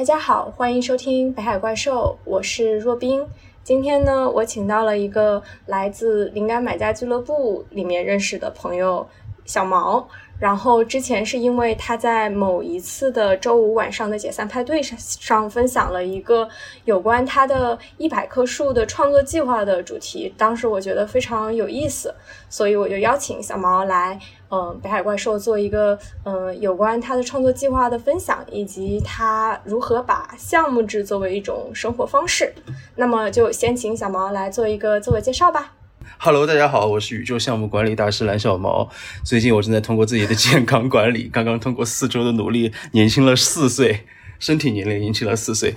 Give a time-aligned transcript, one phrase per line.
[0.00, 3.22] 大家好，欢迎收听北海怪兽，我是若冰。
[3.62, 9.06] 今天呢，我请到了一个来自灵感买家俱乐部里面认识的朋友
[9.44, 10.08] 小毛。
[10.40, 16.48] 然后之前是因为他在某一次的周五晚上的解散派对上上分享了一个
[16.86, 22.14] 有关他的一百棵树的创作计划的主题，当时我觉得非常有意思，
[22.48, 24.18] 所以我就邀请小毛来，
[24.50, 32.52] 嗯，北海怪兽做一个嗯有关他的创作计划的分享，以及他如何把项目制作为一种生活方式。
[32.96, 35.74] 那么就先请小毛来做一个自我介绍吧。
[36.22, 38.86] Hello，大家好，我是宇宙项目管理大师蓝小毛。
[39.24, 44.04] 最近我正在通过自己的健康管理， 刚刚通过四周的努力，年轻了四岁，
[44.38, 45.74] 身体年龄年轻了四岁。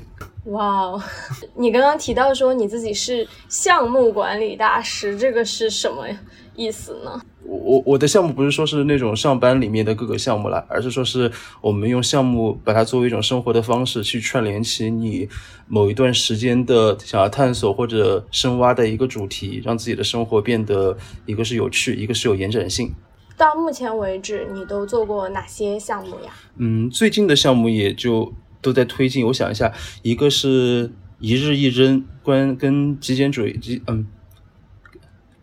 [0.48, 1.02] 哇哦，
[1.56, 6.06] 你刚刚提到说你自己是项目管理大师，这个是什么
[6.58, 7.22] 意思呢？
[7.46, 15.28] 我我我的项目不是说是那种上班里面的各个项目啦，而是说是我们用项目把它作为一种生活的方式，去串联起你
[15.68, 22.94] 某一段时间的想要探索或者深挖的一个主题，让自己的生活变得一个是有趣，一个是有延展性。
[23.36, 26.32] 到目前为止，你都做过哪些项目呀？
[26.58, 29.26] 嗯，最近的项目也就都在推进。
[29.26, 34.06] 我想一下，一个是一日一扔，关跟极简主义，极嗯。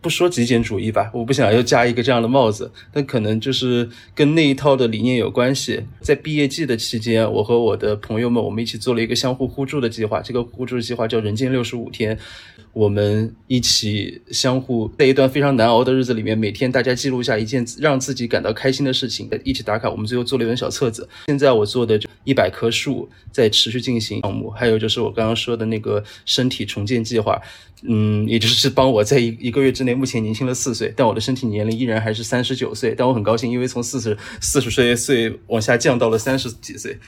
[0.01, 5.83] 不说极简主义吧，我不想要加一个这样的帽子，但可能就是跟那一套的理念有关系。
[6.01, 10.19] 在毕业季的期间，我和我的朋友们，我们一起做了一个相互互助的计划。
[10.19, 12.17] 这个互助计划叫“人间六十五天”，
[12.73, 19.89] 我们一起相互在一段非常难熬的日子里面，每天大家记录下一件让自己感到开心的事情，一起打卡。
[19.89, 21.07] 我们最后做了一本小册子。
[21.27, 27.41] 现在我做的一百棵树在持续进行项目，还有就是我刚刚说的那个身体重建计划。
[27.83, 36.99] 嗯，也就是帮我在一一个月之内，目前年轻了四岁，但我的身体年龄依然还是三十九岁，但我很高兴，因为从四十四十岁岁往下降到了三十几岁。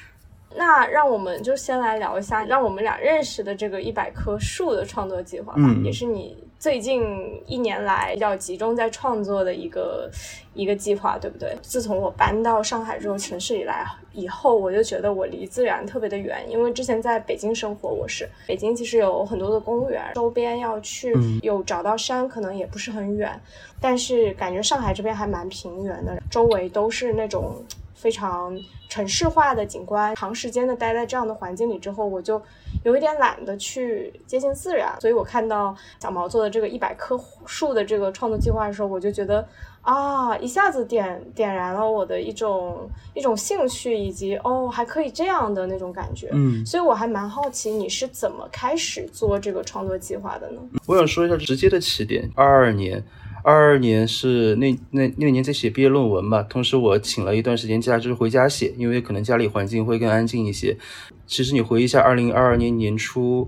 [0.55, 7.03] 那让我们就先来聊一下，让我们俩认识的这个一百棵树的创作计划吧，也是你最近
[7.45, 10.09] 一年来比较集中在创作的一个
[10.53, 11.57] 一个计划，对不对？
[11.61, 23.39] 自从我搬到上海这座城市以来以后，我就觉得我离自然特别的远，因为之前在北京生活，我是北京其实有很多的公园，周边要去有找到山可能也不是很远，
[23.81, 27.63] 但是感觉上海这边还蛮平原的，周围都是那种。
[28.03, 28.53] 非常
[28.89, 32.39] 城市化的景观，长时间的待在这样的环境里之后，我就
[32.83, 34.93] 有一点懒得去接近自然。
[34.99, 39.47] 所以我看到小毛做的这个一百棵树的这个创作计划的时候，我就觉得
[39.81, 46.29] 啊，一下子点点燃了我的一种一种兴趣，以及哦还可以这样的那种感觉。
[46.33, 50.59] 嗯，所以我还蛮好奇你是怎么开始做这个创作计划的呢？
[50.85, 53.01] 我想说一下直接的起点，二二年。
[53.43, 60.77] 二二年是那那那年在写毕业论文嘛，同时我请了一段时间假，就是回家写，因为可能家里环境会更安静一些。
[61.25, 63.47] 其实你回忆一下，二零二二年年初。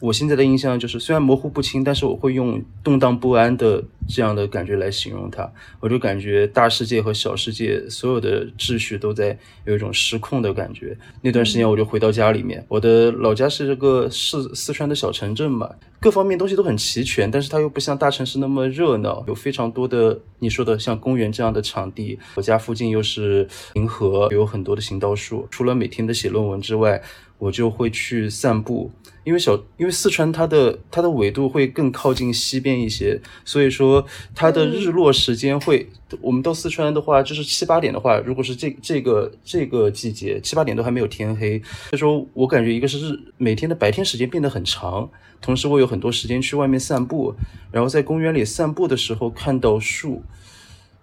[0.00, 5.48] 我现在的印象就是，虽然模糊不清，但是我会用动荡不安的这样的感觉来形容它。
[5.78, 10.96] 我就感觉大世界和小世界所有的秩序都在有一种失控的感觉。
[11.20, 22.18] 那段时间我就回到家里面，我的老家是这个四四川的小城镇嘛，各方面东西都很齐全，但是它又不像大城市那么热闹，有非常多的你说的像公园这样的场地。
[22.34, 25.46] 我家附近又是银河，有很多的行道树。
[25.48, 27.00] 除了每天的写论文之外，
[27.38, 28.90] 我就会去散步，
[29.24, 35.88] 因为小，因为四川它的它的纬度会更靠近西边一些，所以说它的日落时间会，
[36.20, 47.34] 我们到四川的话，就是七八点的话，如果是这这个这个季节，七八点都还没有天黑，所以说我感觉一个是日每天的白天时间变得很长，同时我有很多时间去外面散步，
[47.72, 50.22] 然后在公园里散步的时候看到树。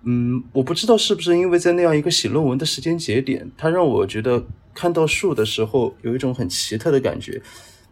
[0.04, 7.42] 嗯，我不知道是不是因为在那样一个写论文的时间节点，它让我觉得看到树的时候有一种很奇特的感觉。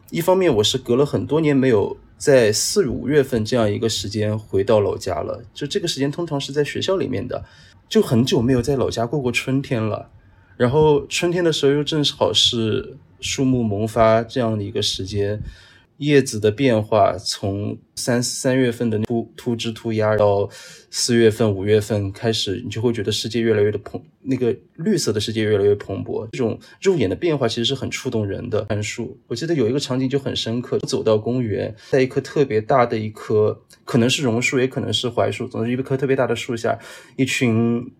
[0.09, 7.43] 一方面，我是隔了很多年没有在四五月份这样一个时间回到老家了，就这个时间通常是在学校里面的，
[7.89, 10.09] 就很久没有在老家过过春天了。
[10.55, 15.41] 然后春天的时候又正好是树木萌发这样的一个时间。
[15.97, 20.47] 叶子的变化，从三三月份的秃秃枝秃芽到
[20.91, 26.27] 四月份、五月份开始，你就会觉得世界越来越的蓬，那个绿色的世界越来越蓬勃。
[26.31, 28.63] 这种肉眼的变化其实是很触动人的。
[28.65, 36.77] 看树，我记得有一个场景就很深刻，走到公园，在一棵特别大的一棵，可能是榕树，也可能是槐树，总之一棵特别大的树下，
[37.15, 37.91] 一群。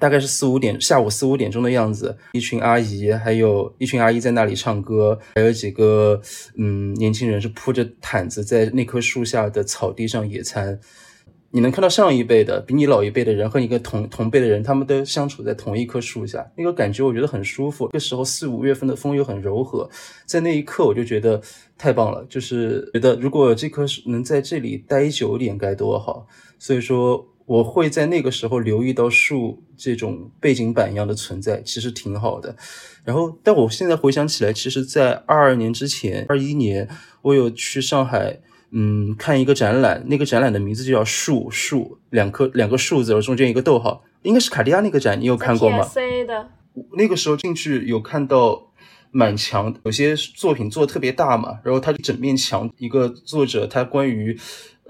[0.00, 6.20] 大概是四五点，下午四五点钟的样子，一群阿姨，还有一群阿姨在那里唱歌，还有几个
[6.56, 10.80] 嗯年轻人是铺着毯子在那棵树下的草地上野餐。
[11.52, 17.88] 你能看到上一辈的比你老一辈的人和一个同同辈的人，他们都相处在同一棵树下，那个感觉我觉得很舒服。
[17.92, 19.90] 这时候四五月份的风又很柔和，
[20.24, 21.42] 在那一刻我就觉得
[21.76, 26.26] 太棒了，就是觉得如果这棵树能在这里待久点该多好。
[26.56, 32.54] 所以说我会在那个时候留意到树这种背景板一样的存在，其实挺好的。
[33.02, 36.88] 然后，但我现在回想起来，其实，在二二年之前，二一年
[37.22, 38.38] 我有去上海。
[38.72, 46.50] 嗯，看一个展览，那个展览的名字就叫“树树”，两颗两个数字，然后中间一个逗号，应该是卡地亚那个展，你有看过吗？C 的？
[46.96, 48.70] 那个时候进去有看到
[49.10, 54.38] 满墙，有些作品做的特别大嘛，然后它整面墙一个作者，他关于。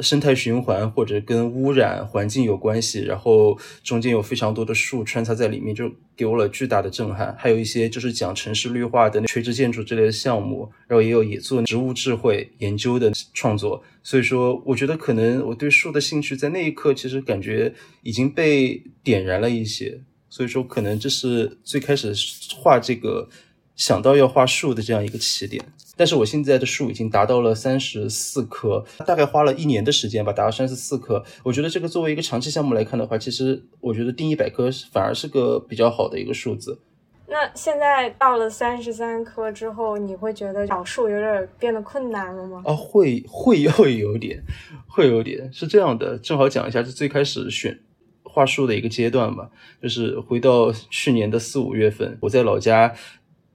[0.02, 7.34] 生态循环或者跟污染环境有关系，然后中间有非常多的树穿插在里面，就给我了巨大的震撼。
[7.38, 13.82] 还有一些就是讲城市绿化的垂直建筑之类的项目，然后也有也做植物智慧研究的创作。
[14.02, 20.00] 所以说，我觉得可能我对树的兴趣在那一刻其实感觉已经被点燃了一些。
[20.28, 22.14] 所以说，可能这是最开始
[22.56, 23.28] 画这个。
[23.76, 25.64] 想到要画树的这样一个起点，
[26.00, 31.22] 但是我现在的树已经达到了三十四棵，大概花了一年的时间吧，达到三十四棵。
[31.42, 36.80] 我觉得这个作为一个长期项目来看的话，其实我觉得定一百棵反而是个比较好的一个数字。
[37.28, 42.62] 那现在到了三十三棵之后，你会觉得找树有点变得困难了吗？
[42.64, 44.42] 啊，会会会有点，
[44.88, 46.16] 会有点是这样的。
[46.16, 47.78] 正好讲一下，是最开始选
[48.22, 49.50] 画树的一个阶段吧，
[49.82, 52.94] 就是回到去年的四五月份，我在老家。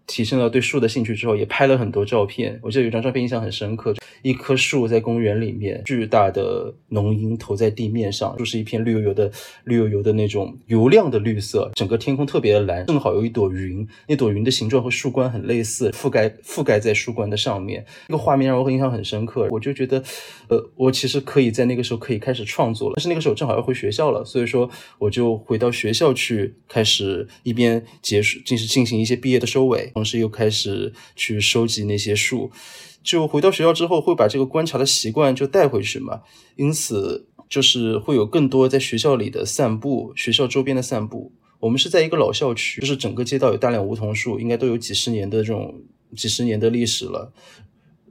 [0.07, 2.59] 提升了对树的兴趣之后，也拍了很多照片。
[2.61, 9.31] 我记得有一张照片印象很深刻，一棵树在公园里面，巨大的浓荫投在地面上，就是一片绿油油的、
[9.63, 11.71] 绿油油的那种油亮的绿色。
[11.75, 17.85] 整个天空特别的蓝，正好有一朵云，那朵云的形状和树冠很类似，覆盖覆盖在树冠的上面。
[18.07, 20.03] 那个画面让我印象很深刻，我就觉得，
[20.49, 22.93] 呃，我其实可以在那个时候可以开始创作了。
[22.95, 24.69] 但是那个时候正好要回学校了，所以说
[24.99, 29.91] 我就回到学校去，开始一边结束，进行进行一些毕业的收尾。
[29.95, 32.51] 同时又开始去收集那些树，
[33.01, 36.21] 就回到学校之后会把这个观察的习惯就带回去嘛，
[36.57, 41.31] 因此就是会有更多在学校里的散步，学校周边的散步。
[41.61, 45.81] 我们是在一个老校区，就是整个街道有大量梧桐树，应该都有几十年的这种
[46.13, 47.31] 几十年的历史了。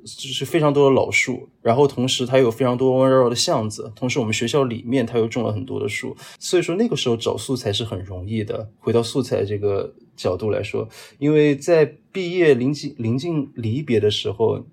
[0.04, 8.70] 就是非常多的老树，然后同时它有非常多弯弯绕绕的巷子，同时我们学校里面它又种了很多的树，所以说那个时候找素材是很容易的。
[8.78, 10.86] 回到素材这个角度来说，
[11.18, 14.66] 因为在毕业临近临近离别的时候，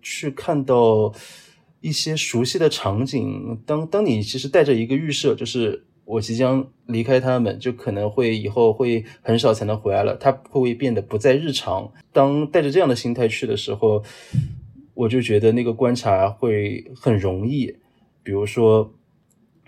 [0.00, 1.12] 去看到
[1.80, 11.92] 一些熟悉的场景，当当你其实带着一个预设，就是我即将离开他们，就可能会以后会很少才能回来了，它会变得不再日常。
[12.12, 14.04] 当带着这样的心态去的时候。
[14.96, 17.76] 我就觉得那个观察会很容易，
[18.22, 18.94] 比如说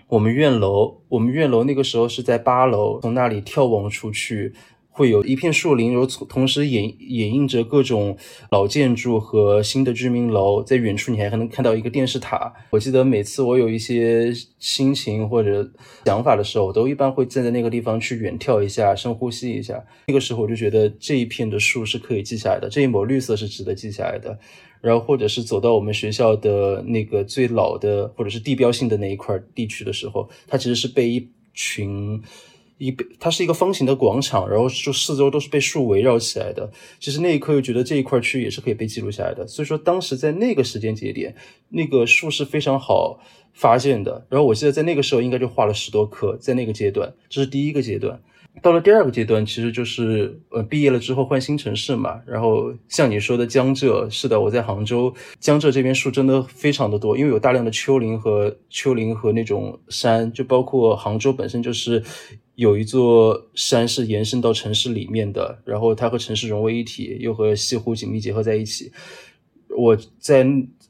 [0.07, 4.53] 我们院楼，我们院楼那个时候是在八楼，从那里眺望出去，
[4.89, 8.17] 会有一片树林，然后同时掩掩映着各种
[8.49, 12.51] 老建筑和新的居民楼，在远处你还能看到一个电视塔。
[12.71, 15.71] 我记得每次我有一些心情或者
[16.05, 19.85] 想法的时候，我都一般会站在那个地方去远眺一下，深呼吸一下。
[20.07, 24.39] 那个时候我就觉得这一片的树是可以记下来的，这一抹绿色是值得记下来的。
[24.81, 32.21] 然后，或者是走到我们学校的那个最老的，或者是地标性的那一块地区的时候，它其实是被一群
[32.77, 36.71] 一被它是一个方形的广场，然后就四周都是被树围绕起来的。
[36.99, 39.45] 其实那一刻又觉得这一块区域也是可以被记录下来的。
[39.45, 41.35] 所以说，当时在那个时间节点，
[41.69, 43.19] 那个树是非常好
[43.53, 44.25] 发现的。
[44.29, 48.21] 然后我记得在那个时候应该就画了十多棵，在那个阶段，这是第一个阶段。
[48.61, 52.21] 到了第二个阶段，其实就是呃毕业了之后换新城市嘛。
[52.25, 62.03] 然后像你说的江浙，是的，我在杭州，江浙这边树真的非常的多，因为有大量的丘陵和丘陵和那种山，就包括杭州本身就是
[62.55, 68.91] 有一座山是延伸到城市里面的，然后它和城市融为一体，又和西湖紧密结合在一起。
[69.75, 70.45] 我在。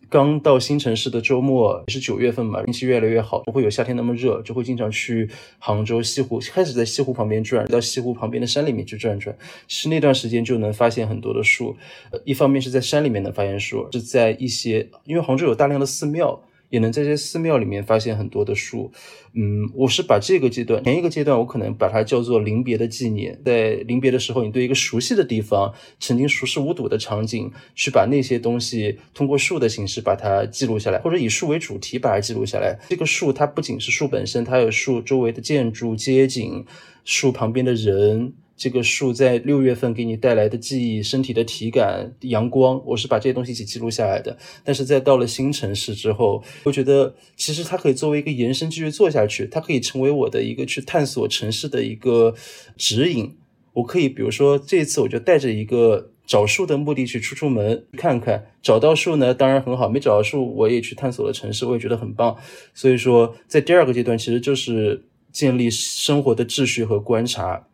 [0.09, 9.37] 刚到新城市的周末是九月份嘛，天气越来越好，不会有夏天那么热，就会经常去杭州西湖，开始在西湖旁边转，到西湖旁边的山里面去转转。
[9.67, 11.77] 是那段时间就能发现很多的树，
[12.25, 16.41] 一方面是在山里面能发现树，是在一些因为杭州有大量的寺庙。
[16.69, 18.91] 也能在这些寺庙里面发现很多的树，
[19.33, 23.39] 嗯，我是把这个阶段前一个阶段，我可能把它叫做临别的纪念。
[23.43, 32.77] 在临别的时候，你对一个熟悉的地方、曾经熟视无睹的场景，去把那些东西通过树的形式把它记录下来，或者以树为主题把它记录下来。
[32.89, 36.65] 这个树它不仅是树本身，它有树周围的建筑、街景、
[37.03, 38.33] 树旁边的人。
[38.59, 44.37] 这个树在六月份给你带来的记忆、身体的体感、阳光，我是把这些东西一起记录下来的。
[44.65, 52.35] 但是在到了新城市之后，我觉得其实它可以作为一个延伸继续做下去，它可以成为我的一个去探索城市的一个
[52.75, 53.37] 指引。
[53.71, 62.35] 我可以比如说这次我就带着一个找树的目的去出出门看看，找到树呢当然很好，没找到树我也去探索了城市，我也觉得很棒。
[62.73, 67.67] 所以说在第二个阶段其实就是建立生活的秩序和观察。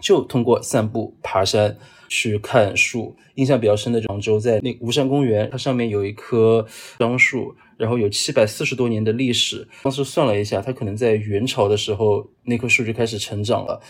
[0.00, 6.66] 就通过散步、爬山去看树，印象比较深的杭州，在那吴山公园，它上面有一棵
[6.98, 9.66] 樟树，然后有七百四十多年的历史。
[9.82, 13.80] 当时算了一下，它可能在元朝的时候，那棵树就开始成长了，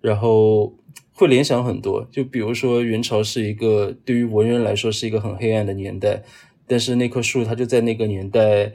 [0.00, 0.74] 然后
[1.12, 2.06] 会联想很多。
[2.10, 6.22] 就比如说，元朝是一个对于文人来说是一个很黑暗的年代，
[6.66, 8.72] 但是那棵树它就在那个年代。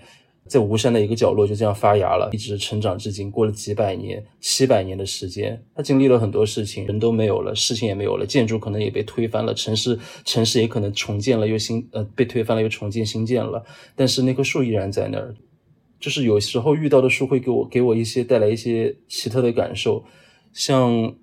[0.48, 13.64] 在吴山的一个角落就这样发芽了，一直成长至今，过了几百年、七百年的时间，它经历了很多事情，人都没有了，事情也没有了，建筑可能也被推翻了，城市城市也可能重建了又新，呃，被推翻了又重建新建了，
[13.96, 15.36] 但是那棵树依然在那儿。
[16.00, 20.04] 就是有时候遇到的树会给我给我一些带来一些奇特的感受，
[20.52, 21.16] 像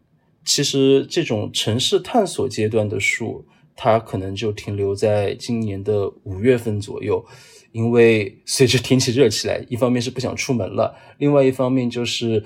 [0.42, 3.44] 其实这种城市探索阶段的树，
[3.76, 7.22] 它可能就停留在今年的五月份左右。
[7.72, 12.42] 因为随着天气热起来，一方面是不想出门了，另外一方面就是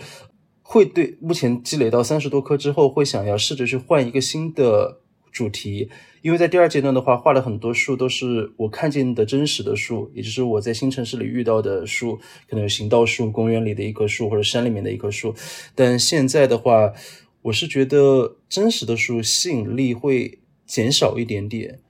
[0.62, 5.00] 会对目前积累到三十多棵之后，会想要试着去换一个新的
[5.32, 5.90] 主题。
[6.22, 12.16] 因为在第二阶段的话，画了很多树，都是我看见的真实的树，也就是我在新城市里遇到的树，
[12.48, 15.34] 可能有行道树、公园里的一棵树或者山里面的一棵树。
[15.74, 16.94] 但现在的话，
[17.42, 21.80] 我是觉得真实的树吸引力会减少一点点。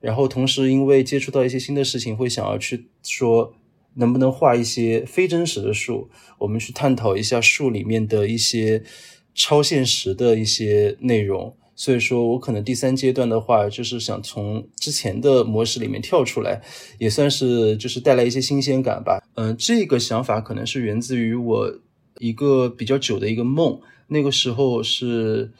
[0.00, 3.54] 然后同时，因为接触到一些新的事情，会想要去说
[3.94, 8.82] 能不能画一些非真实的树，我们去探讨一下树里面的一些
[9.34, 11.54] 超现实的一些内容。
[11.76, 16.62] 所以说我可能第三阶段的话，就是想从之前的模式里面跳出来，
[16.98, 19.22] 也算是就是带来一些新鲜感吧。
[19.34, 21.78] 嗯，这个想法可能是源自于我
[22.18, 25.52] 一个比较久的一个梦，那个时候是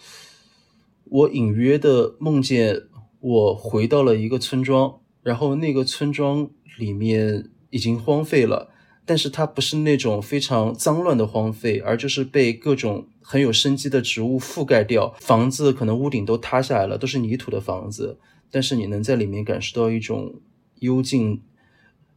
[1.04, 2.84] 我隐约的梦见。
[3.20, 8.70] 我回到了一个村庄，然后那个村庄里面已经荒废了，
[9.04, 18.18] 但是它不是那种非常脏乱的荒废，而就是被各种很有生机的植物覆盖掉，房子可能屋顶都塌下来了，都是泥土的房子，
[18.50, 20.40] 但是你能在里面感受到一种
[20.78, 21.42] 幽静、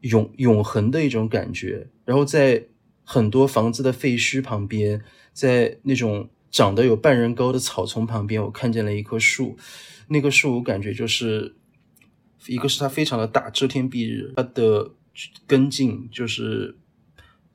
[0.01, 1.87] 永永恒的一种感觉。
[2.05, 2.63] 然后在
[3.03, 5.01] 很多房子的废墟旁边，
[5.33, 9.57] 在那种长得有半人高的草丛旁边，我看见了一棵树。
[10.07, 11.55] 那个树，我感觉就是
[12.47, 14.91] 一个是它非常的大，遮天蔽日，它的
[15.47, 16.77] 根茎就是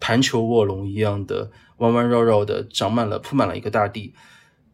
[0.00, 4.14] 盘球卧龙一样的弯弯绕绕的，长满了铺满了一个大地。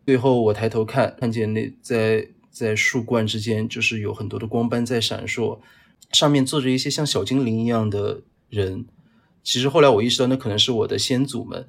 [0.07, 5.61] 最后我抬头看，看见那在在树冠之间，就是有很多的光斑在闪烁，
[6.13, 8.87] 上面坐着一些像小精灵一样的人。
[9.43, 11.67] 其实后来我意识到，那可能是我的先祖们。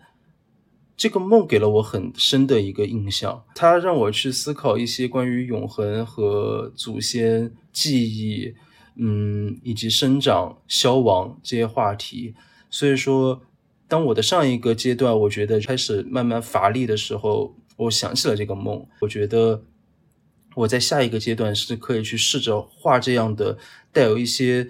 [0.97, 8.53] 这个梦给了我很深的一个印象，它让我去思考一些关于永恒和祖先记忆，
[8.95, 12.33] 嗯，以及生长、消亡这些话题。
[12.69, 13.41] 所以说，
[13.89, 18.87] 当我的上一个阶段我觉得开始慢慢乏力的时候，我想起了这个梦。
[19.01, 19.65] 我觉得
[20.55, 23.57] 我在下一个阶段是可以去试着画这样的
[23.91, 24.69] 带有一些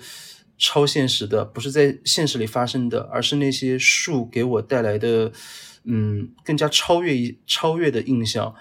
[0.57, 5.31] 超现实的，不是在现实里发生的，而是那些树给我带来的。
[5.85, 8.55] 嗯，更加超越一超越的印象，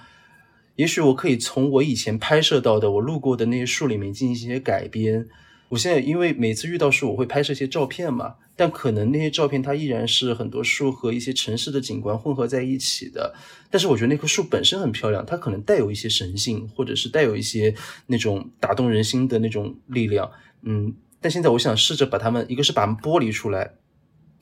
[0.77, 5.27] 也许我可以从我以前拍摄到的我路过的那些树里面进行一些改编。
[5.71, 13.35] 我现在因为每次遇到树，我会拍摄一些照片嘛，但可能那些照片它依然是很多树和一些城市的景观混合在一起的。
[13.71, 17.75] 但是我觉得那棵树本身很漂亮，它可能带有一些神性，或者是带有一些
[18.07, 20.31] 那种打动人心的那种力量。
[20.63, 23.73] 嗯，但现在我想试着把它们，一个是把它们剥离出来，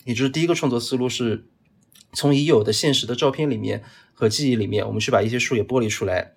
[0.04, 1.44] 也就是第一个创作思路是。
[2.12, 3.82] 从已有的现实的照片里面
[4.12, 6.34] 和记忆里面，我们去把一些树也剥离出来。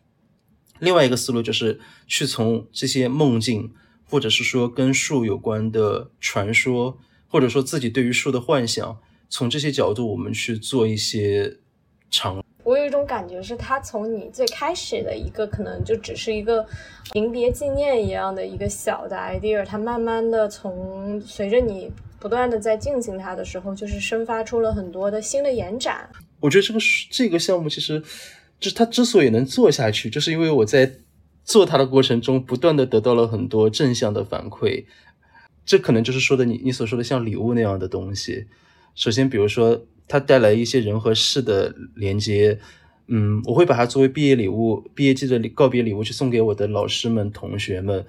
[0.80, 6.98] 另外一个思路就是去从这些梦境，或者是说跟树有关的传说，
[7.28, 8.98] 或者说自己对于树的幻想，
[9.30, 11.58] 从这些角度我们去做一些
[12.10, 12.44] 尝。
[12.64, 16.66] 我有一种感觉是，它从你最开始的一个可能就只是一个
[17.14, 21.92] 临别纪念一样的一个小的 idea，它慢慢的从随着你。
[22.20, 26.10] 不断的在进行它的时候，就是生发出了很多的新的延展。
[26.40, 26.80] 我觉得这个
[27.10, 28.02] 这个项目其实，
[28.60, 30.92] 就它之所以能做下去，就是因为我在
[31.44, 34.86] 做它的过程中，不断的得到了很多正向的反馈。
[35.66, 38.46] 这可能就是说的你你所说的像礼物那样的东西。
[38.94, 42.60] 首先，比如说它带来一些人和事的连接，
[43.08, 48.06] 嗯，我会把它作为毕业礼物、毕业季的告别礼物去送给我的老师们、同学们。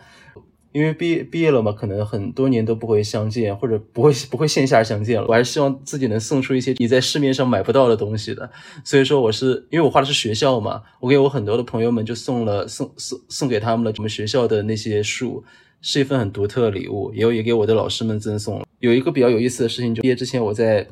[0.77, 5.27] 因为毕业毕业了嘛，可能很多年都不会相见，或者不会 不会线下相见了。
[5.27, 8.51] 我还是希望自己能送出一些你在市面上买不到的东西的。
[8.85, 15.43] 所以说，我是因为我画的是学校嘛，我给我很多的朋友们就送了送送送给他们了我们学校的那些树，
[15.81, 18.67] 是一份很独特的礼物，也有也给我的老师们赠送了。
[18.81, 20.87] 有一个比较有意思的事情，就毕业之前我在。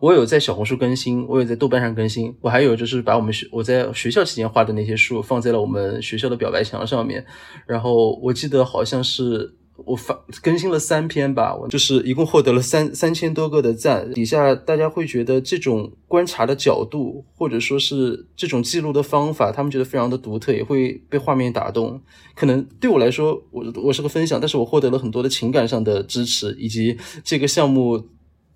[0.00, 7.24] 我有在小红书更新，我有在豆瓣上更新，我还有就是把我们学我在学校期间画的那些书放在了我们学校的表白墙上面。
[7.66, 9.54] 然后我记得好像是
[9.84, 14.10] 我发更新了三篇吧，我就是一共获得了三三千多个的赞。
[14.14, 22.00] 底下大家会觉得这种观察的角度，或者说是这种记录的方法，他们觉得非常的独特，也会被画面打动。
[22.34, 28.02] 可能对我来说，我我是个分享，但是我获得了很多的情感上的支持，以及这个项目。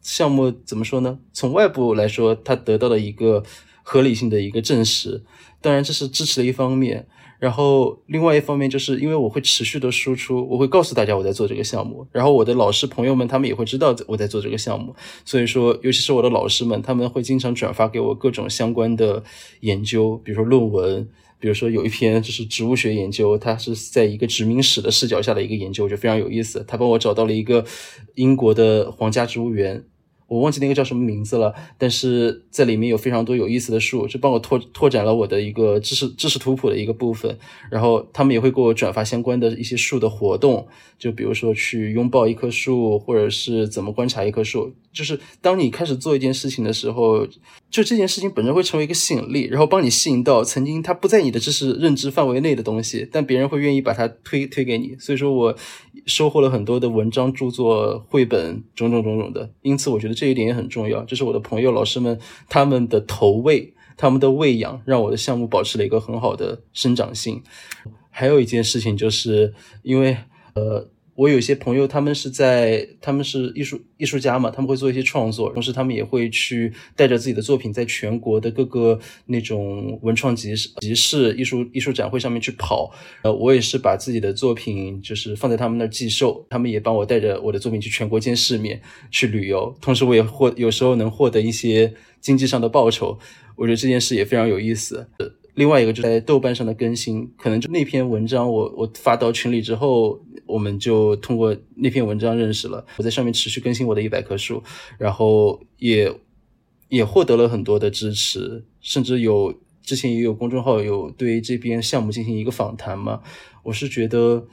[0.05, 1.19] 项目怎么说呢？
[1.33, 3.43] 从外部来说，它得到了一个
[3.83, 5.25] 合理性的一个证实。
[5.61, 7.09] 当然，这是支持的一方面。
[7.41, 12.07] 然后，另外一方面，就是因为我会持续的输出，我会告诉大家我在做这个项目。
[12.13, 14.95] 然后，我的老师朋友们他们也会知道我在做这个项目。
[15.25, 19.25] 所以说，尤其是我的老师们，他们会经常转发给我各种相关的
[19.61, 21.09] 研究，比如说论文。
[21.41, 26.65] 比如说有一篇就是植物学研究，它是在一个殖民史的视角下的一个研究，就非常有意思。
[26.67, 27.63] 他帮我找到了一个
[28.15, 29.85] 英国的皇家植物园。
[30.27, 37.39] 我忘记那个叫什么名字了，但是在里面有非常多有意思的树，就帮我拓拓展了我的一个知识知识图谱的一个部分。
[37.71, 40.67] 然后他们也会给我转发相关的一些树的活动，
[40.99, 44.73] 就比如说去拥抱一棵树，或者是怎么观察一棵树。
[44.93, 47.27] 就是当你开始做一件事情的时候，
[47.75, 54.95] 就这件事情本身会成为一个吸引力，然后帮你吸引到曾经它不在你的知识认知范围内的东西，但别人会愿意把它推推给你。
[55.01, 55.57] 所以说我
[56.07, 59.51] 收获了很多的文章、著作、绘本，种种种种的。
[59.63, 61.03] 因此，我觉得这一点也很重要。
[61.03, 62.17] 就是我的朋友、老师们
[62.49, 67.43] 他们的投喂、他们的喂养，让我的项目保持了一个很好的生长性。
[68.09, 69.53] 还有一件事情，就是
[69.83, 70.17] 因为
[70.55, 70.89] 呃。
[71.17, 82.93] 我有些朋友，他们是在，他们是艺术艺术家嘛，他们会做一些创作，同时他们也会去带着自己的作品，在全国的各个那种文创集市、集市、艺术艺术展会上面去跑。
[83.23, 93.17] 呃，我也是把自己的作品就是放在他们那儿寄售，他们也帮我带着我的作品去全国见世面、去旅游，同时我也获有时候能获得一些经济上的报酬。
[93.57, 95.07] 我觉得这件事也非常有意思。
[95.55, 100.21] 另外一个就在豆瓣上的更新，可能就那篇文章我我发到群里之后。
[100.47, 104.63] 我们就通过那篇文章认识了，我在上面持续更新我的一百棵树，
[104.99, 106.15] 然后也
[106.91, 113.23] 也获得了很多的支持，甚至有之前也有公众号有对这边项目进行一个访谈嘛。
[113.63, 114.47] 我是觉得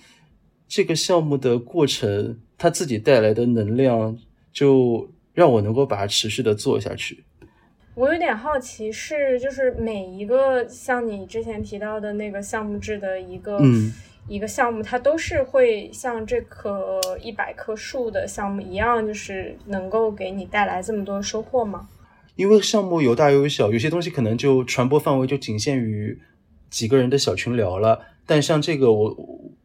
[0.65, 4.17] 这个项目的过程，它自己带来的能量，
[4.53, 7.25] 就让我能够把它持续的做下去。
[7.95, 13.59] 我有点好奇，是就是每一个像你之前提到的那个项目制的一个。
[14.27, 21.89] 一个项目，它都是会像这棵一百棵树的项目一样，就是能够给你带来这么多收获吗？
[22.35, 26.17] 因为项目有大有小，有些东西可能就传播范围就仅限于
[26.69, 27.99] 几个人的小群聊了。
[28.27, 29.17] 但像这个，我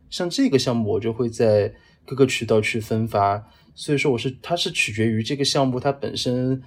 [0.09, 1.73] 像这个项目，我就会在
[2.07, 3.47] 各个渠道去分发。
[3.75, 6.61] 所以说，我是它是取决于这个项目它本身，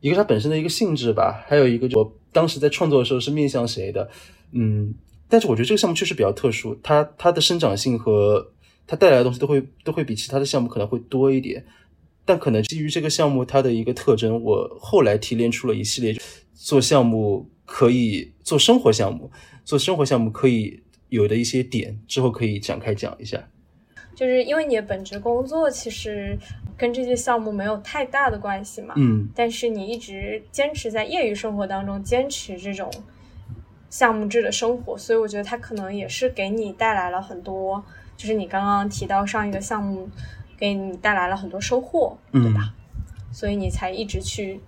[0.00, 4.10] 一个它本身的一个性质吧，还有一个就我当时在创作的时候是面向谁的，
[4.52, 4.94] 嗯。
[5.30, 8.50] 但是我觉得这个项目确实比较特殊，它它的生长性和
[8.86, 11.62] 它带来的东西都会都会比其他的项目可能会多一点，
[12.24, 16.16] 但可能基于这个项目它的一个特征，我后来提炼出了一系列
[16.54, 19.30] 做项目可以做生活项目，
[19.66, 23.50] 做生活项目可以有的一些点，之后可以展开讲一下。
[24.18, 26.36] 就是因为你的本职工作其实
[26.76, 32.90] 跟这些项目没有太大的关系嘛，嗯，但是你一直坚持在业余生活当中坚持这种。
[33.90, 37.82] 项目制的生活，所以我觉得它可能也是给你带来了很多，
[38.18, 40.06] 就是你刚刚提到上一个项目
[40.58, 42.74] 给你带来了很多收获，对吧？
[43.32, 44.60] 所以你才一直去。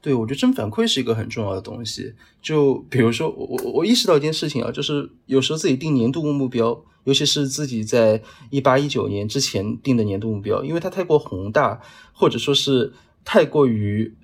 [0.00, 2.14] 对，我觉得正反馈是一个很重要的东西。
[2.40, 11.80] 就比如说，我我我意识到一件事情啊，就是有时候自己定年度目标，尤其是自己在一八一九年之前定的年度目标，因为它太过宏大，
[12.12, 12.92] 或者说是
[13.24, 14.14] 太过于。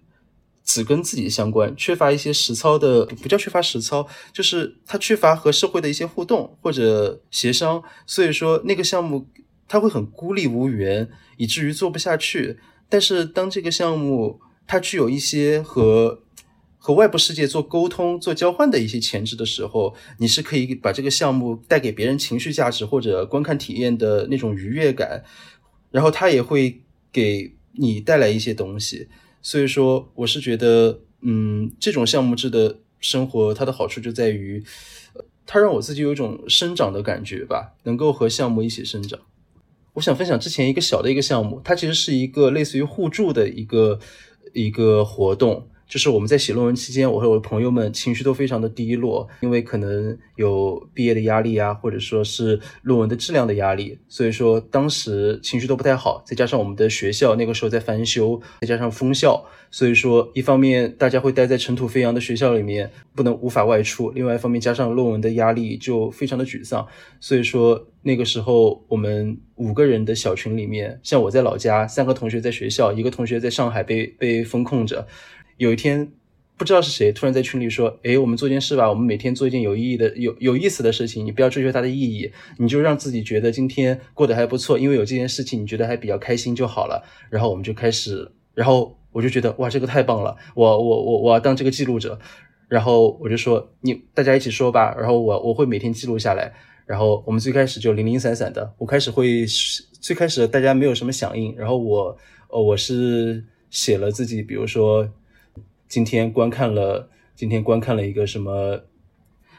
[0.67, 9.27] 只跟自己相关，缺乏一些实操的，不叫缺乏实操，就是它缺乏和社会的一些互动或者协商，所以说那个项目
[9.69, 11.07] 它会很孤立无援，
[11.37, 12.59] 以至于做不下去。
[12.89, 16.21] 但是当这个项目它具有一些和
[16.79, 25.25] 和外部世界做沟通、做交换的一些前置的时候，你是可以把这个项目带给别人情绪价值或者观看体验的那种愉悦感，
[25.91, 29.09] 然后它也会给你带来一些东西。
[29.41, 34.63] 所以说，我是觉得，嗯，这种项目制的生活，它的好处就在于，
[35.47, 39.21] 它让我自己有一种生长的感觉吧，能够和项目一起生长。
[39.95, 44.01] 我想分享之前一个小的一个项目，它其实是一个类似于互助的一个
[44.55, 45.69] 一个活动。
[45.87, 56.23] 就是我们在写论文期间，我和我的朋友们情绪都非常的低落，因为可能有毕业的压力啊，或者说是论文的质量的压力，所以说当时情绪都不太好。
[56.27, 66.87] 再加上我们的学校那个时候在翻修，再加上封校，所以说一方面大家会待在尘土飞扬的学校里面，不能无法外出；另外一方面加上论文的压力，就非常的沮丧。
[67.21, 75.07] 所以说那个时候我们五个人的小群里面，像我在老家，三个同学在学校，一个同学在上海被被封控着。
[75.57, 76.13] 有一天，
[76.57, 81.25] 不知道是谁突然在群里说：“哎，我们做件事吧，我们每天做一件有意义的、有有意思的事情。
[81.27, 90.37] 你不要追求它的意义，你就让自己觉得今天过得还不错，因为有这件事情，你觉得还比较开心就好了。”然后我们就开始，然后我就觉得哇，这个太棒了！
[90.55, 92.19] 我我我我要当这个记录者。
[92.69, 96.53] 然后我就说：“你大家一起说吧。”然后我我会每天记录下来。
[96.87, 99.45] 然后我们最开始就零零散散的，我开始会
[100.01, 102.17] 最开始大家没有什么响应，然后我
[102.49, 105.09] 呃我是写了自己，比如说。
[105.95, 108.81] 今天观看了，今天观看了一个什么？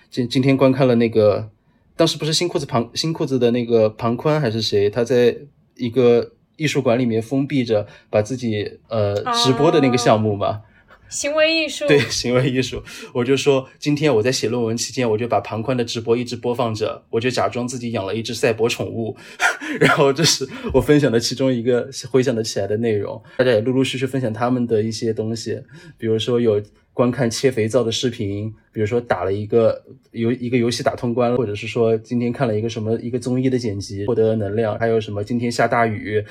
[0.09, 1.49] 今今天观看了那个，
[1.95, 4.89] 当时不是新裤子庞新裤子的那个庞宽还是谁？
[4.89, 5.37] 他在
[5.77, 10.63] 一个艺术馆里面封闭着，把自己呃直播的那个项目嘛。
[11.09, 19.15] 行为艺术对 行为艺术，我就说今天我在写论文期间，我就把庞宽的直播一直播放着，我就假装自己养了一只赛博宠物，
[19.79, 23.21] 然后这是我分享的其中一个回想的起来的内容。
[23.37, 25.61] 大家也陆陆续续分享他们的一些东西，
[25.97, 26.61] 比如说有。
[26.95, 36.23] 观看切肥皂的视频，比如说打了一个游一个游戏打通关，或者是说今天看了一个什么一个综艺的剪辑获得能量，还有什么今天下大雨，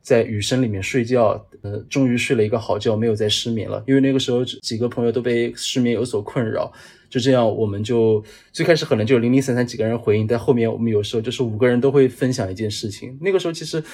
[0.00, 3.84] 在雨声里面睡觉，呃，终于睡了一个好觉，没有再失眠了。
[3.86, 6.72] 因为那个时候几个朋友都被失眠有所困扰，
[7.10, 13.18] 就这样我们就最开始可能就零零散散几个人回应，但后面我们有时候就是五个人都会分享一件事情。
[13.20, 13.84] 那个时候其实，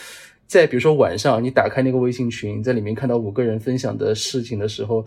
[0.47, 5.05] 在比如说晚上你打开那个微信群，在里面看到五个人分享的事情的时候。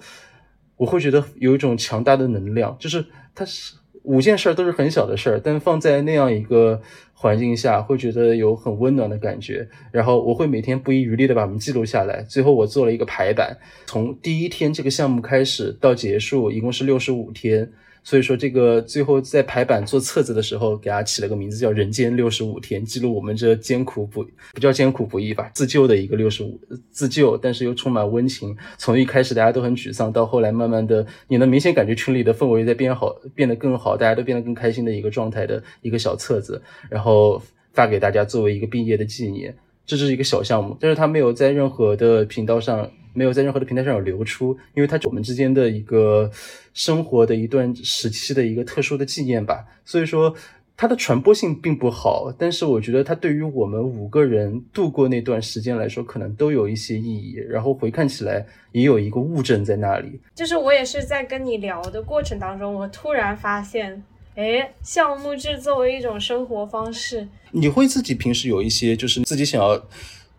[0.78, 6.82] 我会觉得有一种强大的能量，就是它是五件事儿都是很小的事儿，但放在那样一个
[7.14, 9.68] 环境下，会觉得有很温暖的感觉。
[9.92, 12.22] 然后我会每天不遗余力的把它们记录下来。
[12.24, 17.72] 最后我做了一个排版，从第一天这个项目开始到结束，一共是六十五天。
[18.06, 26.60] 所以说，这个最后在排版做册子的时候，给它起了个名字叫“人间六十五天”，记录我们这艰苦不不叫艰苦不易吧，自救的一个六十五
[26.92, 28.56] 自救，但是又充满温情。
[28.78, 37.42] 从一开始大家都很沮丧，到后来慢慢的，你能明显感觉群里的氛围在变好，变得更好，大家都变得更开心的一个状态的一个小册子，然后
[37.74, 39.58] 发给大家作为一个毕业的纪念。
[39.88, 42.88] 这是一个小项目，但是它没有在任何的频道上。
[43.16, 46.30] 没有在任何的平台上有流出，因为它是我们之间的一个
[46.74, 49.66] 生活的一段时期的一个特殊的纪念吧。
[49.84, 50.36] 所以说
[50.78, 57.36] 它的传播性并不好，但是我觉得它对于我们五个人度过那段时间来说，可能都有一些意义。
[57.50, 60.20] 然后回看起来也有一个物证在那里。
[60.36, 64.04] 就是我也是在跟你聊的过程当中，我突然发现，
[64.36, 69.82] 哎，项目制作为一种生活方式，你会自己平时有一些就是自己想要。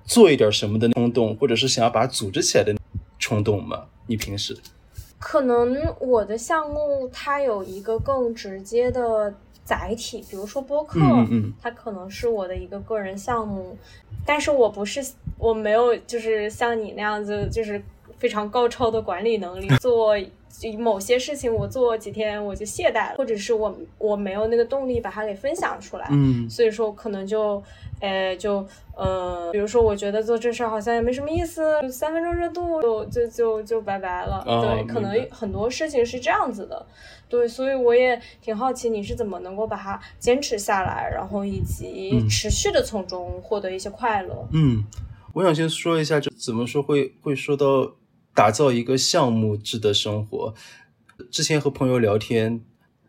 [0.06, 2.74] 做一点什么的冲动，或者是想要把它组织起来的
[3.18, 3.86] 冲动吗？
[4.06, 4.56] 你平时
[5.18, 13.76] 可能我的项目它有一个更直接的载体，比如说播客，嗯它可能是我的一个个人项目，
[14.24, 15.04] 但是我不是
[15.36, 17.82] 我没有就是像你那样子就是
[18.18, 20.14] 非常高超的管理能力， 做
[20.78, 27.62] 某些事情我做几天我就懈怠了，或者是我我没有那个动力把它给分享出来，嗯，所以说可能就。
[27.98, 28.62] 哎，就
[28.94, 34.44] 呃，比如说，我觉得做这事儿好像也没什么意思，三分钟热度就就就就拜拜了。
[34.44, 36.84] 对，可能很多事情是这样子的。
[37.26, 44.46] 对，所以我也挺好奇你是怎么能够把它坚持下来，然后以及持续的从中获得一些快乐。
[44.52, 44.84] 嗯，
[45.32, 47.90] 我想先说一下，就怎么说会会说到
[48.36, 50.54] 打造一个项目制的生活。
[51.30, 52.60] 之前和朋友聊天，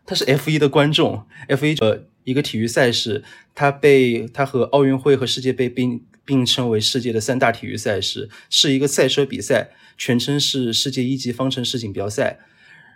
[0.08, 2.08] 他是 F 一的观众，F 一呃。
[2.28, 3.24] 一个体育赛事，
[3.56, 12.40] 他被他和奥运会和世界杯并并称为世界的三大体育赛事，是一个赛车比赛，全称是世界一级方程式锦标赛。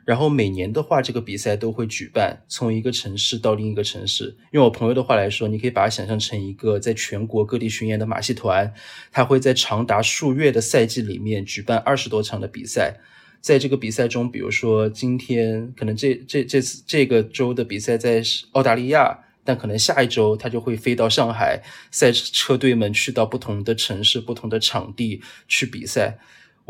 [0.03, 4.35] 然后每年的话，这个比赛都会举办，从一个城市到另一个城市。
[4.51, 8.73] 用我朋友的话来说，你可以把它想象成一个在全国各地巡演的马戏团，
[9.11, 12.99] 它会在长达数月的赛季里面举办二十多场的比赛。
[13.39, 26.19] 在这个比赛中，比如说今天可能这这这次这个周的比赛在澳大利亚，但可能下一周他就会飞到上海，赛车队们去到不同的城市、不同的场地去比赛。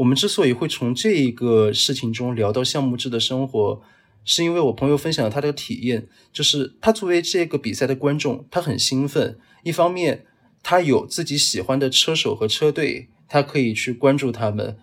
[0.01, 3.81] 我们之所以会从这个事情中聊到项目制的生活，
[4.25, 9.37] 是因为我朋友分享了他的体验，就是他作为这个比赛的观众，他很兴奋。
[9.63, 10.25] 一方面，
[10.63, 14.75] 他有自己喜欢的车手和车队，他可以去关注他们；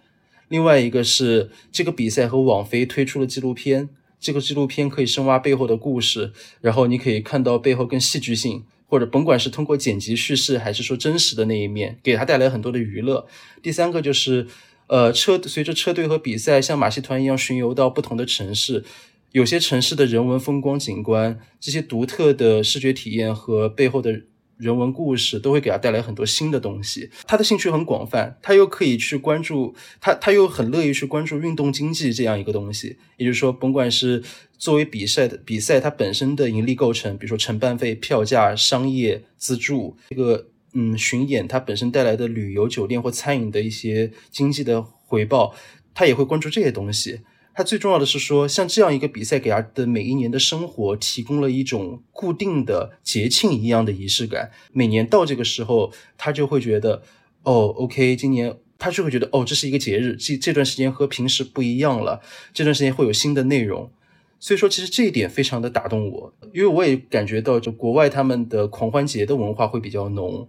[0.46, 3.88] 另外一个是这个比赛和网飞推出了纪录片，
[4.20, 13.26] 这个纪录片可以深挖背后的故事，然后你可以看到背后更戏剧性，或者甭管是通过剪辑叙事，还是说真实的那一面，给他带来很多的娱乐。
[13.60, 14.46] 第三个就是，
[14.88, 18.84] 呃，车随着车队和比赛像马戏团一样巡游到不同的城市。
[19.32, 24.22] 有些城市的人文风光景观，这些独特的视觉体验和背后的
[24.56, 27.10] 人文故事，都会给他带来很多新的东西。
[27.26, 32.96] 他的兴趣很广泛，他又可以去关注他，他又很乐意去关注运动经济这样一个东西。
[33.18, 34.22] 也就是说，甭管是
[34.56, 45.54] 作为比赛的比赛，它本身的盈利构成，比如说承办费、票价、商业资助，这个嗯巡演它本身带来的旅游、酒店或餐饮的一些经济的回报，
[45.94, 47.20] 他也会关注这些东西。
[47.54, 54.52] 他最重要的是说，像这样一个比赛给他的每一年的生活提供了一种固定的节庆一样的仪式感。
[54.72, 57.02] 每年到这个时候，他就会觉得，
[57.42, 62.20] 哦，OK，今年他就会觉得，哦，这是一个节日，这这段时间和平时不一样了，
[62.54, 63.90] 这段时间会有新的内容。
[64.40, 70.48] 所以说，其实这一点非常的打动我，因为我也感觉到，就国外他们的狂欢节的文化会比较浓，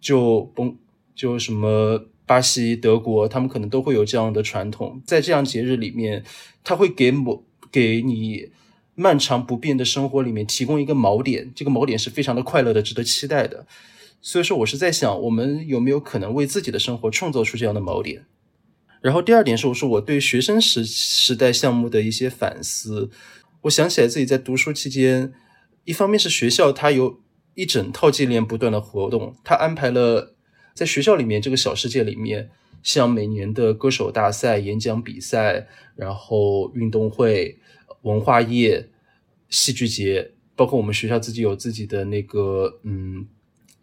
[0.00, 0.76] 就崩
[1.14, 2.06] 就什么。
[2.26, 6.24] 巴西、德国，他们可能都会有这样的传统，在这样节日里面，
[6.62, 8.48] 他会给某给你
[8.94, 13.66] 漫长不变的生活里面提供一个锚点，这个锚点是非常的快乐的，值得期待的。
[14.22, 18.24] 所以说，我是在想，我们有没有可能为自己的生活创造出这样的锚点？
[19.04, 23.10] 然后第二点是，我说我对学生时时代项目的一些反思。
[23.60, 25.30] 我想起来自己在读书期间，
[25.84, 27.20] 一方面是学校它有
[27.54, 30.34] 一整套接连不断的活动，它安排了。
[30.72, 32.48] 在学校里面，这个小世界里面，
[32.82, 37.58] 像每年的歌手大赛、演讲比赛，然后运动会、
[38.02, 38.88] 文化夜、
[39.50, 43.26] 戏剧节，包括我们学校自己有自己的那个嗯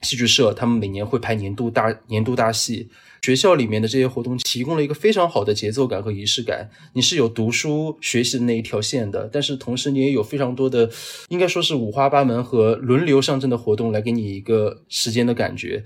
[0.01, 2.89] 戏剧社，他们每年会排年度大年度大戏。
[3.21, 6.71] 学校里面的这些活动提供了一个非常好的节奏感和仪式感。
[6.93, 10.89] 你是有读书学习的那一条线的，但是同时你也有非常多的，
[11.29, 15.83] 应该说是五花八门和轮流上阵的活动来给你一个时间的感觉。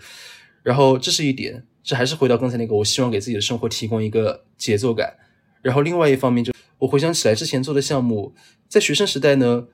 [0.64, 5.18] 然后这是一点，这还是回到刚才那个，我希望给自己的生活提供一个节奏感。
[5.62, 8.34] 然后另外一方面，就我回想起来之前做的项目，
[8.70, 9.66] 在学生时代呢，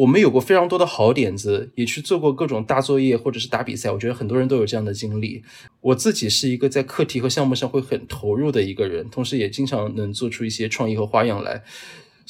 [0.00, 3.90] 我们有过非常多的好点子，也去做过各种大作业或者是打比赛。
[3.90, 5.42] 我觉得很多人都有这样的经历。
[5.82, 11.62] 我自己是一个在课题和项目上会很投入的一个人，同时也经常能做出一些创意和花样来。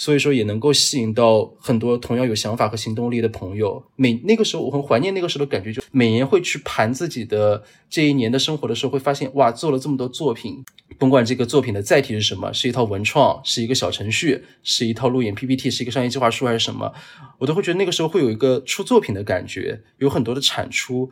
[0.00, 3.84] 所以说也能够吸引到很多同样有想法和行动力的朋友。
[3.96, 10.64] 每那个时候我很怀念那个时候的感觉，就每年会去盘自己的这一年的生活的时候，会发现哇，做了这么多作品，
[10.96, 16.94] 甭管这个作品的载体是什么，是一套文创，是一个小程序，是一套路演 PPT，是一个商业计划书还是什么，
[17.36, 21.10] 我都会觉得那个时候会有一个出作品的感觉，有很多的产出。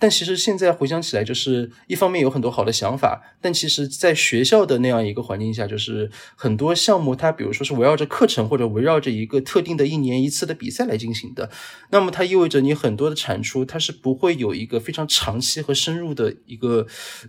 [0.00, 11.50] 但其实现在回想起来，就是一方面有很多好的想法，但其实，在学校的那样一个环境下，就是很多项目它，比如说是围绕着课程或者围绕着一个特定的一年一次的比赛来进行的，
[11.90, 16.86] 那么它意味着你很多的产出，它是不会有一个非常长期和深入的一个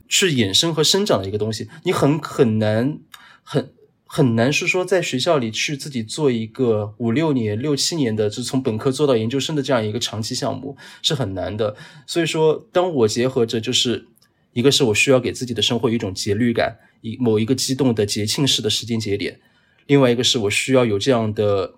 [0.07, 2.99] 去衍生和生长的一个东西，你很很难
[3.43, 3.71] 很。
[4.11, 11.75] 很难是说在学校里去自己做一个五六年、六七年的，就从本科做到研究生的这样一个长期项目是很难的。
[12.07, 14.07] 所以说，当我结合着就是
[14.53, 19.39] 一个是我需要给自己的生活一种节律感，一某一个激动的节庆式的时间节点，
[19.85, 21.75] 另外一个是我需要有这样的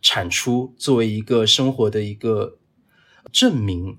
[0.00, 2.56] 产出作为一个生活的一个
[3.30, 3.98] 证明，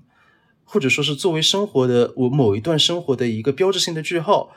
[0.64, 4.50] 或者说是作为生活的我某一段生活的一个标志性的句号。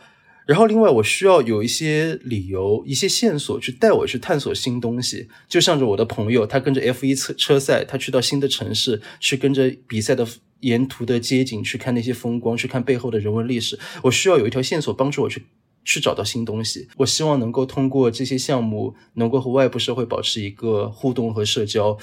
[0.49, 5.27] 然后，另外我需要有一些理由、一些线索去带我去探索新东西。
[5.47, 10.27] 就像着我的朋友，他跟着 F 一车车赛，他去到新的城市，去跟着比赛的
[10.61, 13.77] 沿途的街景去看那些风光，去看背后的人文历史。
[14.01, 15.43] 我需要有一条线索帮助我去
[15.85, 16.87] 去找到新东西。
[16.97, 21.95] 我希望能够通过这些项目，能够和外部社会保持一个互动和社交。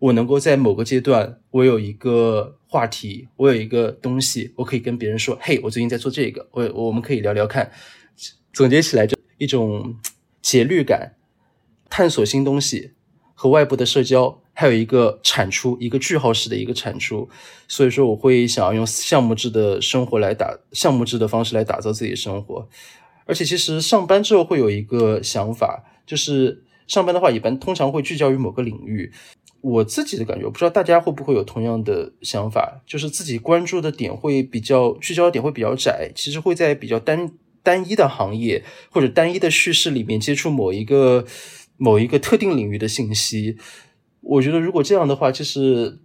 [0.00, 7.70] 我能够在某个阶段，我有一个话题，我有一个东西，我可以跟别人说：“嘿，我最近在做这个，我我们可以聊聊看。”
[8.52, 9.94] 总结起来，就一种
[10.40, 11.16] 节律感、
[11.88, 12.92] 探索新东西
[13.34, 17.28] 和外部的社交，还有一个产出，一个句号式的一个产出。
[17.68, 22.68] 所以说，我会想要用项目制的生活来打项目制的方式来打造自己的生活。
[23.26, 29.12] 而且，其实上班之后会有一个想法，就是上班的话，一般通常会聚焦于某个领域。
[29.62, 37.30] 我自己的感觉，我不知道大家会不会有同样的想法，就是自己关注的点会比较聚焦点会比较窄，其实会在比较单
[37.62, 41.26] 单一的行业或者单一的叙事里面接触某一个
[41.76, 43.58] 某一个特定领域的信息。
[44.22, 46.00] 我觉得如果这样的话，就是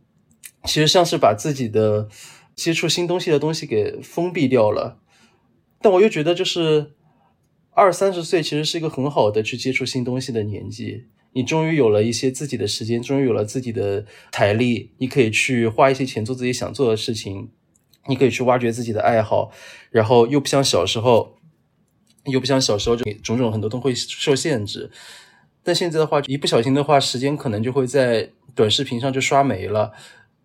[0.65, 2.09] 其实像是把自己的
[2.55, 4.99] 接触新东西的东西给封闭掉了。
[5.81, 6.93] 但我又觉得，就是
[7.71, 11.05] 二三十岁其实是一个很好的去接触新东西的年纪。
[11.35, 17.49] 你终于有了一些自己的时间，终于有了自己的财力，你可以去花一些钱做自己想做的事情，
[18.07, 19.51] 你可以去挖掘自己的爱好，
[19.91, 21.35] 然后又不像小时候，
[22.27, 24.89] 又不像小时候就种种很多都会受限制。
[25.61, 29.91] 但现在的话，一不小心的话，时间可能就会在短视频上就刷没了。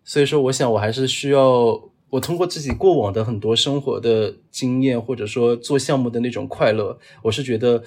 [0.02, 7.84] 所以说，我想我还是需要我通过自己过往的很多生活的经验，或者说做项目的那种快乐，我是觉得。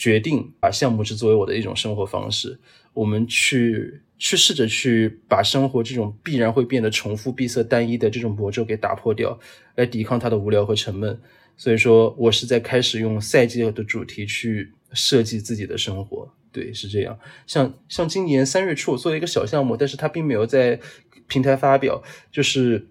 [0.00, 2.58] 决定把项目制作为我的一种生活方式，
[2.94, 9.38] 我们去去试着去把生活这种必然会变得重复、闭塞、单一的这种魔咒给打破掉，
[9.74, 11.20] 来抵抗它的无聊和沉闷。
[11.54, 16.32] 所以说我是在开始用赛季的主题去设计自己的生活。
[16.50, 17.18] 对，是这样。
[17.46, 20.80] 像像今年三月初我做了一个小项目，但是它并没有在
[21.28, 22.86] 平台发表，就是。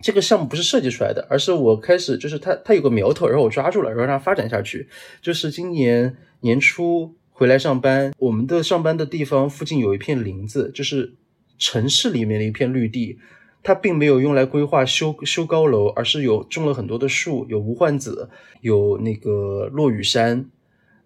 [0.00, 4.88] 这个项目不是设计出来的，而是我开始就是它它有个苗头，然后我抓住了，然后让它发展下去。
[5.20, 11.14] 就是今年年初回来上班，我们的上班的地方附近有一片林子，就是
[11.58, 13.18] 城市里面的一片绿地。
[13.60, 20.48] 它并没有用来规划修修高楼，而是有种了很多的树，有无患子，有那个落羽山。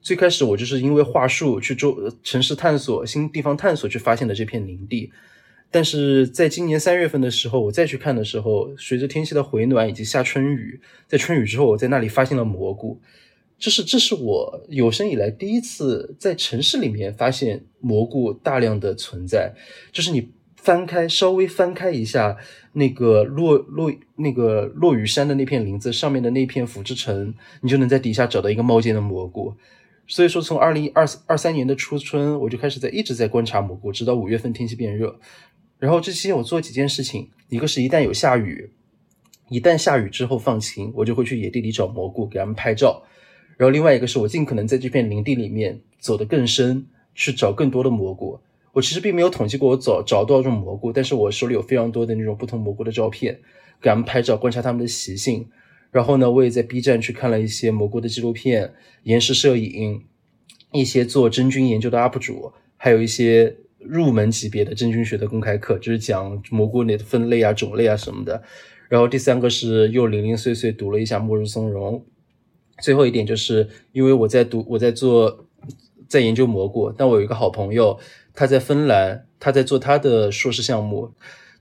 [0.02, 5.10] 最开始我就是因为画树去周城市探索新地方探索去发现的这片林地。
[5.70, 13.00] 但是在今年三月份的时候，我再去看的时候，随着天气的回暖以及下春雨，在春雨之后，我在那里发现了蘑菇。
[13.62, 19.54] 就是这是我有生以来第一次在城市里面发现蘑菇大量的存在。
[19.92, 22.36] 就是你翻开稍微翻开一下
[22.72, 29.54] 那个落落那个落雨山的那片林子上面的那片腐殖层，你就能在底下找到一个冒尖的蘑菇。
[30.08, 35.20] 所以说，从二零二二三年的初春，我就开始在一直在观察蘑菇，直到五月份天气变热。
[35.78, 38.72] 然后这期间我做几件事情，一个是一旦有下雨，
[39.50, 43.04] 一旦下雨之后放晴，我就会去野地里找蘑菇给他们拍照。
[43.62, 48.40] 然后另外一个是我尽可能在这片林地里面走得更深，去找更多的蘑菇。
[48.72, 53.38] 我其实并没有统计过我找找多少种蘑菇，但是我手里有非常多的那种不同蘑菇的照片，
[53.80, 55.46] 给他们拍照，观察他们的习性。
[55.92, 58.72] 然后呢，我也在 B 站去看了一些蘑菇的纪录片、
[59.04, 60.02] 延时摄影，
[60.72, 63.56] 一些做真菌研究的 UP 主，还有一些。
[63.78, 68.40] 入门级别的真菌学的公开课，就是讲蘑菇的分类啊、种类啊什么的。
[68.88, 72.04] 然后第三个是又零零碎碎读了一下末日松茸。
[72.80, 75.46] 最后一点就是因为我在读，我在做，
[76.08, 76.92] 在研究蘑菇。
[76.96, 77.98] 但我有一个好朋友，
[78.34, 81.12] 他在芬兰，他在做他的硕士项目，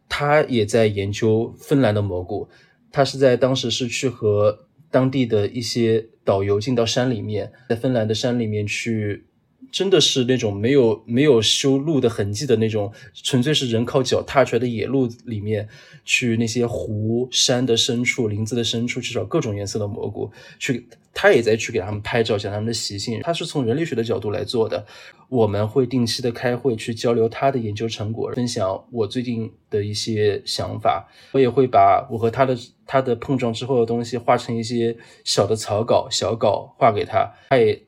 [0.08, 2.48] 他也在研究芬兰的蘑菇。
[2.92, 9.26] 他是在当时是去和当地的一些导游进到山里面，在芬兰的山里面去。
[9.72, 15.70] 真的是那种没有没有修路的痕迹的那种，纯粹是人靠脚踏出来的野路里面，
[16.04, 23.20] 去那些湖山的深处、林子的深处去找各种颜色的蘑菇，去他也在去给他们拍照，讲他们的习性。
[23.22, 24.86] 他是从人类学的角度来做的。
[25.30, 31.10] 我们会定期的开会去交流他的研究成果，分享我最近的一些想法。
[31.32, 37.84] 我也会把我和他的他的碰撞之后的东西画成一些小的草稿、小稿画给他，他也。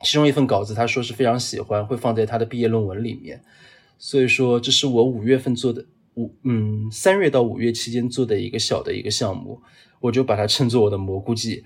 [0.00, 3.42] 其中一份稿子，他说是非常喜欢，会放在他的毕业论文里面。
[3.98, 5.84] 所以说，这是我五月份做的
[6.14, 9.60] 五嗯三月到五月期间做的一个小的一个项目，
[9.98, 11.64] 我就把它称作我的蘑菇季。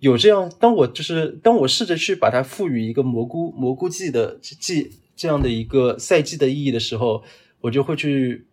[0.00, 7.22] 有这样，当我就是当我试着去把它赋予一个蘑菇蘑菇季的季这样的一个赛季的意义的时候，
[7.60, 8.46] 我就会去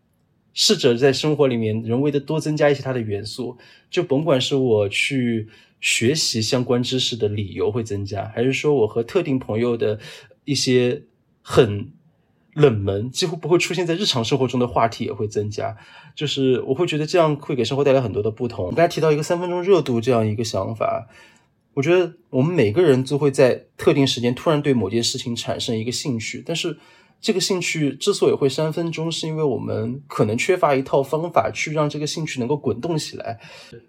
[0.54, 3.58] 试着在生活里面人为的多增加一些它的元素，
[3.90, 5.48] 就甭管是我去。
[5.82, 10.00] 学习相关知识的理由会增加，还是说我和特定朋友的
[10.44, 11.04] 一些
[11.44, 11.92] 很
[12.54, 15.78] 冷门、几乎不会出现在日常生活中的话题也会增加？
[16.16, 18.68] 就是我会觉得这样会给生活带来很多的不同。
[18.70, 21.08] 刚才提到一个三分钟热度这样一个想法，
[21.76, 26.76] 我觉得我们每个人都会在特定时间突然对某件事情产生一个兴趣，但是。
[27.22, 33.40] 这个兴趣之所以会三分钟，是因为我们可能缺乏一套方法去让这个兴趣能够滚动起来。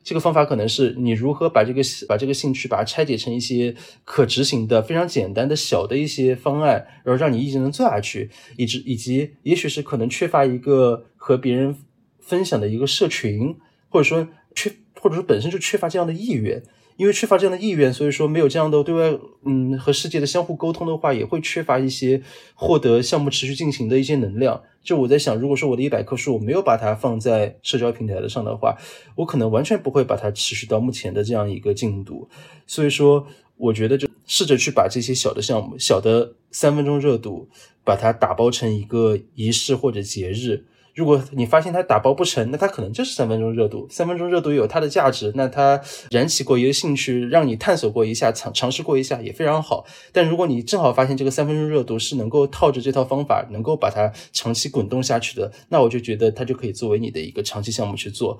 [0.02, 11.76] 这个方法可能是你如何把这个把这个兴趣把它拆解成一些可执行的、非常简单的小的一些方案，然后让你一直能做下去，以及以及也许是可能缺乏一个和别人
[12.20, 13.54] 分享的一个社群，
[13.90, 16.62] 或者说缺或者说本身就缺乏这样的意愿。
[16.96, 22.22] 因为缺乏这样的意愿，所以说没有这样的对外，嗯，和世界的相互沟通的话，也会缺乏一些
[22.54, 24.62] 获得项目持续进行的一些能量。
[24.82, 28.76] 就我在想，如果说我的一百棵树我没有把它放在社交平台的上的话，
[29.16, 32.28] 我可能完全不会把它持续到目前的这样一个进度。
[32.66, 33.26] 所以说，
[33.56, 37.48] 我觉得就试着去把这些小的项目、小的三分钟热度，
[37.84, 40.64] 把它打包成一个仪式或者节日。
[40.96, 43.86] 如果你发现它打包不成，那它可能就是三分钟热度。
[43.90, 45.78] 三分钟热度有它的价值，那它
[46.10, 49.84] 燃起过一个兴趣，让你探索过一下，尝尝试过一下也非常好。
[50.10, 58.38] 但如果你正好发现这个三分钟热度是能够套着这套方法，能够把它长期滚动下去的，那我就觉得它就可以作为你的一个长期项目去做。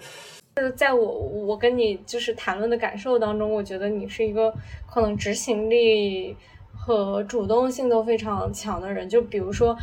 [0.56, 4.50] 就是在我我跟你就是谈论的感受当中，我觉得你是一个
[4.90, 6.34] 可能执行力
[6.72, 9.06] 和主动性都非常强的人。
[9.06, 9.76] 就比如说。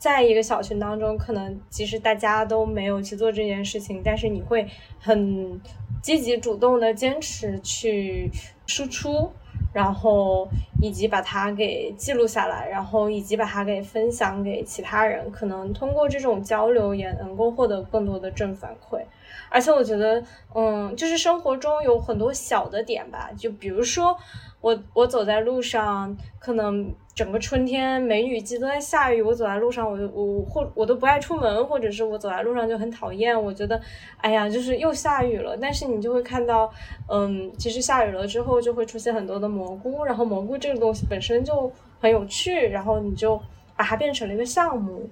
[0.00, 4.66] 在一个小群当中，可能即使大家都没有去做这件事情，但是你会
[4.98, 5.60] 很
[6.02, 8.30] 积极主动的坚持去
[8.66, 9.30] 输出，
[9.74, 10.48] 然后
[10.80, 19.02] 以及把它给记录下来，然后以及把它给分享给其他人，可能通过这种交流也能够获得更多的正反馈。
[19.50, 20.24] 而且我觉得，
[20.54, 24.16] 嗯，就是生活中有很多小的点吧，就比如说。
[24.62, 29.20] 我我走在路上，可能整个春天梅雨季都在下雨。
[29.20, 33.38] 我走在路上，我就我或我都不爱出门，或者是我走在路上就很讨厌。
[33.38, 33.78] 我觉得，
[34.16, 35.54] 哎呀，就是又下雨了。
[35.54, 36.72] 但是你就会看到，
[37.10, 43.38] 嗯，其实下雨了之后就会出现很多的蘑菇，然后蘑菇这个东西本身就很有趣，然后你就
[43.76, 45.06] 把它变成了一个项目。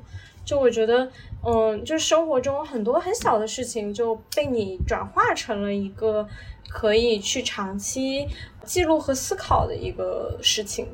[0.46, 1.06] 就我觉得，
[1.44, 6.26] 嗯，就是生活中很多很小的事情就被你转化成了一个
[6.70, 8.26] 可以去长期。
[8.64, 10.86] 记录和思考的一个事情，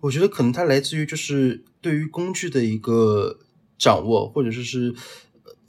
[0.00, 3.38] 我觉得可能它来自于就是对于工具的一个
[3.78, 4.94] 掌握，或者说是，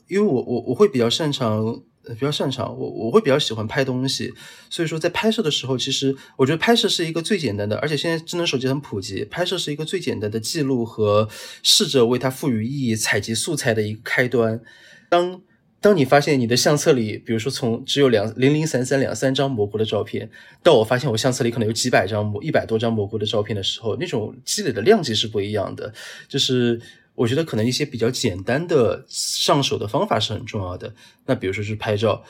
[0.07, 4.33] 因为我我我会比较擅长，比较擅长，我我会比较喜欢拍东西，
[4.69, 11.29] 所以说在拍摄的时候，其实我觉得拍摄是一个最简单的，而且现在智能手机很普及，拍摄是一个最简单的记录和
[11.61, 14.61] 试着为它赋予意义、采集素材的一个开端。
[15.09, 15.41] 当
[15.81, 20.29] 当你发现你的相册里，比如说从只有两零零散散两三张模糊的照片，
[20.61, 25.91] 到我发现我相册里可能有几百张模一百多张模糊的照片的时候，那种积累的量级是不一样的。
[26.27, 26.79] 就是
[27.15, 30.93] 我觉得可能一些比较简单的上手的方法是很重要的。
[31.25, 32.23] 那比如说是拍照，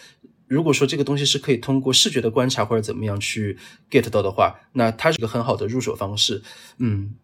[0.48, 3.58] 如果说这个东西是可以通过视觉的观察或者怎么样去
[3.90, 6.42] get 到的话，那它是个很好的入手方式。
[6.78, 7.16] 嗯，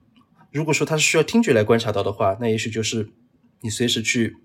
[0.52, 3.08] 如果说它是需要听觉来观察到的话，那也许就是
[3.62, 4.36] 你随时去。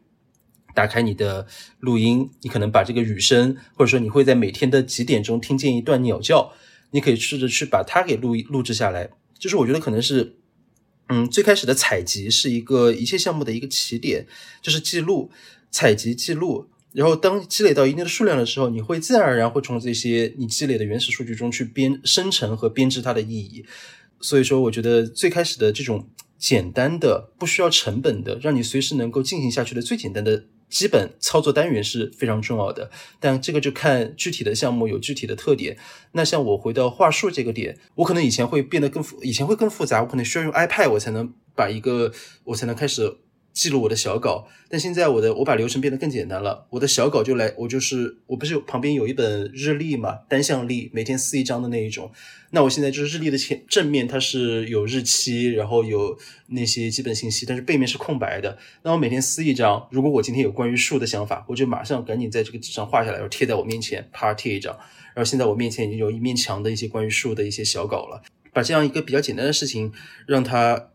[0.74, 1.46] 打开你的
[1.80, 6.52] 录音，你可能把这个雨声，或者说你会在每天的几点钟听见一段鸟叫，
[6.92, 9.10] 你可以试着去把它给录录制下来。
[9.38, 10.36] 就是我觉得可能是，
[11.08, 14.26] 嗯，最开始的采集是一个一切项目的一个起点，
[14.60, 15.30] 就是记录、
[15.70, 16.68] 采集、记录。
[16.92, 23.64] 然后当积累到一定的数量的时候，你会自然而然会从这些你积累的原始数据中去编生成和编织它的意义。
[24.20, 26.06] 所以说，我觉得最开始的这种
[26.38, 30.44] 简单的、不需要成本的、让你随时能够进行下去的最简单的。
[30.72, 35.76] 基本操作单元是非常重要的，但这个就看具体的项目有具体的特点。
[36.12, 42.10] 那像我回到话术这个点，我可能以前会变得更复，以前会更复杂，我可能需要用 iPad 我才能把一个，
[42.44, 43.18] 我才能开始。
[43.52, 46.66] 记录我的小稿，但现在我的我把流程变得更简单了。
[46.70, 52.10] 我的小稿就来，我就是我不是旁边有一本日历嘛，单向历，每天撕一张的那一种。
[52.50, 58.56] 那我现在就是日历的前正面它是有日期，然后有那些基本信息，但是背面是空白的。
[58.82, 64.74] 那我每天撕一张，如果我今天有关于树的想法，我就马上赶紧在这个纸上画下来，然后贴在我面前，啪贴一张。
[65.14, 68.22] 然后现在我面前已经有一面墙的一些关于树的一些小稿了。
[68.54, 69.92] 把这样一个比较简单的事情，
[70.26, 70.88] 让它。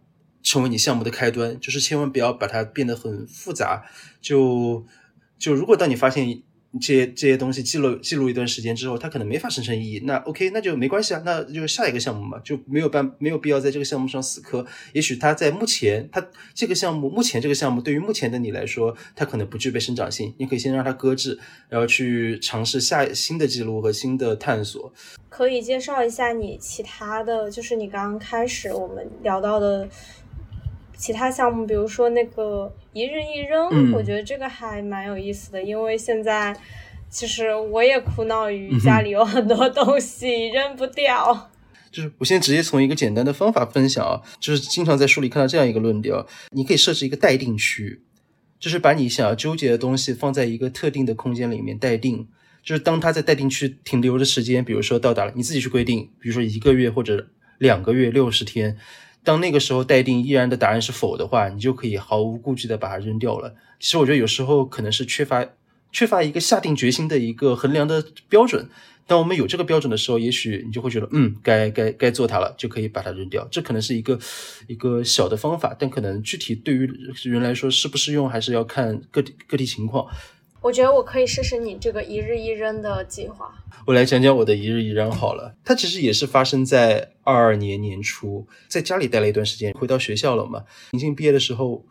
[0.48, 3.84] 成为你项目的开端，就是千万不要把它变得很复杂。
[4.22, 4.86] 就
[5.38, 6.42] 就如果当你发现
[6.80, 14.66] 这些这些东西记录记录一段时间之后，它可能没法生成意义，那 OK，那就没关系啊，那就下一个项目嘛，就没有办没有必要在这个项目上死磕。
[14.94, 21.38] 也许它在目前它这个项目目前这个项目对于目前的你来说，它可能不具备生长性，你可以先让它搁置，
[21.68, 24.94] 然后去尝试下新的记录和新的探索。
[25.30, 29.90] 可以介绍一下你其他的就是你刚刚开始我们聊到的。
[30.98, 36.58] 其他项目，比如说那个一日一扔，我觉得这个还蛮有意思的，因为现在
[37.08, 41.52] 其实我也苦恼于家里有很多东西扔不掉。
[41.92, 48.02] 就是我现在直接从一个简单的方法分享啊，就是经常在书里看到这样一个论调，你可以设置一个待定区，
[48.60, 52.28] 就是把你想要纠结的东西放在一个特定的空间里面待定，
[52.64, 57.28] 就是当它在待定区停留的时间，比如说到达了，你自己去规定，比如说一个月或者
[57.60, 58.78] 两个月、六十天。
[59.28, 63.54] 当那个时候待定依然的答案是否的话，你就可以毫无顾忌的把它扔掉了。
[63.78, 65.46] 其实我觉得有时候可能是缺乏
[65.92, 68.70] 缺乏一个下定决心的一个衡量的标准。
[69.06, 73.46] 当我们有这个标准的时候，也许你就会觉得，嗯，该该该做它了，就可以把它扔掉。
[73.52, 74.18] 这可能是一个
[74.68, 76.90] 一个小的方法，但可能具体对于
[77.24, 80.08] 人来说适不适用，还是要看个体个体情况。
[80.68, 83.50] 我觉得我可以试试你这个一日一扔的计划。
[83.86, 85.56] 我来讲讲我的一日一扔好了。
[85.64, 90.66] 它其实也是发生在二二年年初，在家里待了一段时间，回到学校了嘛。
[90.92, 91.86] 临近毕业的时候，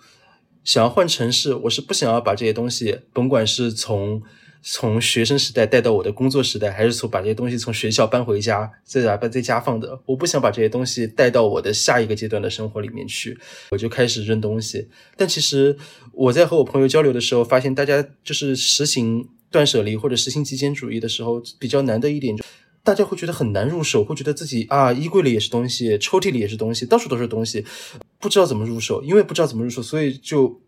[0.63, 4.23] 想要换城市，我是不想要把这些东西，甭管是从。
[4.69, 10.01] 从学生时代带到我的工作时代，还是从把这些东西从学校搬回家，再把在家放的。
[10.07, 13.39] 我不想把这些东西带到我的下一个阶段的生活里面去，
[13.71, 14.89] 我就开始扔东西。
[15.17, 15.77] 但其实
[16.17, 22.43] 我在和我朋友交流的时候，发现大家就是实行断舍离或者实行极简主义的时候，比较难的一点，就
[22.83, 27.63] 大家会觉得很难入手，会觉得自己啊，衣柜里也是东西，抽屉里也是东西，到处都是东西，
[28.19, 29.03] 不知道怎么入手。
[29.03, 30.59] 因为不知道怎么入手，所以就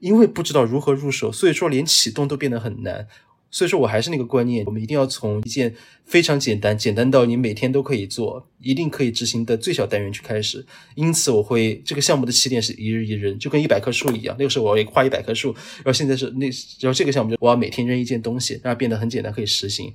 [0.00, 3.06] 因为不知道如何入手，所以说连启动都变得很难。
[3.50, 5.74] 所以说我还是那个观念，我们一定要从一件
[6.04, 10.64] 非常简单、简单到你每天都可以做、一定可以执行的最小单元去开始。
[10.94, 14.36] 因此，我会这个项目的起点是一日一扔，就跟一百棵树一样。
[14.38, 16.46] 那个时候我要画一百棵树，然后现在是那，
[16.80, 19.94] 然后这个项目就我要每天扔一件东西，让它变得很简单，可以实行。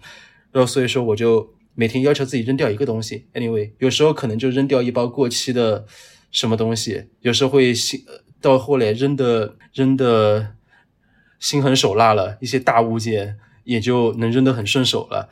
[0.52, 3.26] 然后所以说我就每天要求自己扔掉一个东西。
[3.36, 5.86] Anyway，有时候可能就扔掉一包过期的
[6.32, 7.72] 什么东西，有时候会
[8.42, 10.56] 到后来扔的扔的。
[11.44, 15.28] 心狠手辣了一些大物件，也就能扔得很顺手了。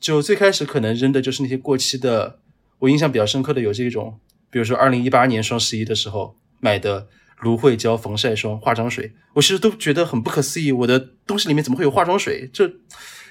[0.00, 2.40] 就最开始可能扔的就是那些过期的，
[2.80, 4.18] 我印象比较深刻的有这种，
[4.50, 7.06] 比如说二零一八年双十一的时候买的
[7.38, 12.50] 芦荟胶防晒霜、化妆水，我其实都觉得很不可思议，我的东西里面怎么会有化妆水？
[12.52, 12.68] 这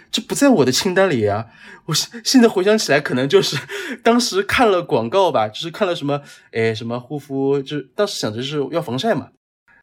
[0.10, 1.48] 这不在我的清单里啊！
[1.88, 3.58] 我现在回想起来，可能就是
[4.02, 6.22] 当时看了广告吧，就是看了什么，
[6.54, 9.32] 哎，什么护肤，就当时想着是要防晒嘛。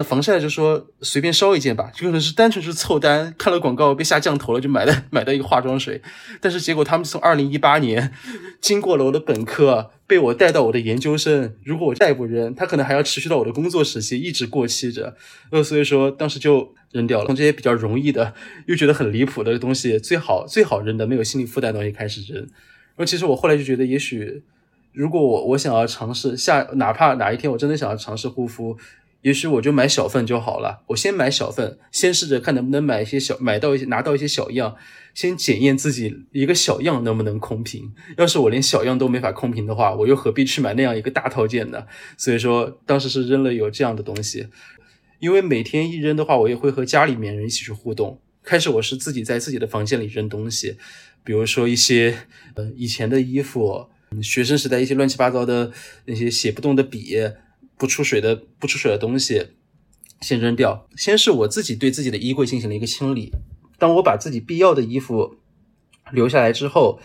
[0.05, 6.01] 防晒就说随便烧一件吧，就可能是单纯是凑单，看了广告被下降头了，就买了买到一个化妆水。
[6.40, 8.12] 但是结果他们从二零一八年
[8.61, 11.53] 经过了我的本科，被我带到我的研究生。
[11.64, 15.16] 如果我再不扔，它可能还要持续到我的工作时期，一直过期着。
[15.51, 17.26] 呃，所以说当时就扔掉了。
[17.26, 18.32] 从这些比较容易的
[18.66, 22.40] 又觉得很离谱的东西，最好最好扔的没有心理负担的东西开始扔。
[22.40, 24.44] 然后其实我后来就觉得，也许
[24.92, 28.76] 如果我我想要尝试下，哪怕哪一天我真的想要尝试护肤。
[29.28, 30.82] 也许我就买小份就好了。
[30.86, 34.74] 我先买小份，先试着看能不能买一些小，买到一些拿到一些小样，
[35.12, 37.92] 先检验自己一个小样能不能空瓶。
[38.16, 41.84] 要是我连小样都没法空瓶的话，我又何必去买那样一个大套件呢？
[42.16, 44.46] 所以说，当时是扔了有这样的东西。
[45.18, 48.18] 因为每天一扔的话，我也会和家里面人一起去互动。
[48.42, 50.78] 开始我是自己在自己的房间里扔东西，
[51.22, 52.16] 比如说一些
[52.54, 53.88] 呃以前的衣服，
[54.22, 55.70] 学生时代一些乱七八糟的
[56.06, 57.14] 那些写不动的笔。
[57.78, 59.48] 不出水的不出水的东西，
[60.20, 60.86] 先扔掉。
[60.96, 63.32] 先是我自己对自己的衣柜进行了一个清理。
[63.78, 65.36] 当我把自己必要的衣服
[66.10, 67.00] 留下来之后，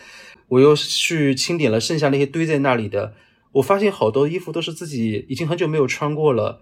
[0.48, 3.14] 我又去清点了剩下那些堆在那里的。
[3.52, 6.60] 我发现好多衣服都是自己已经很久没有穿过了，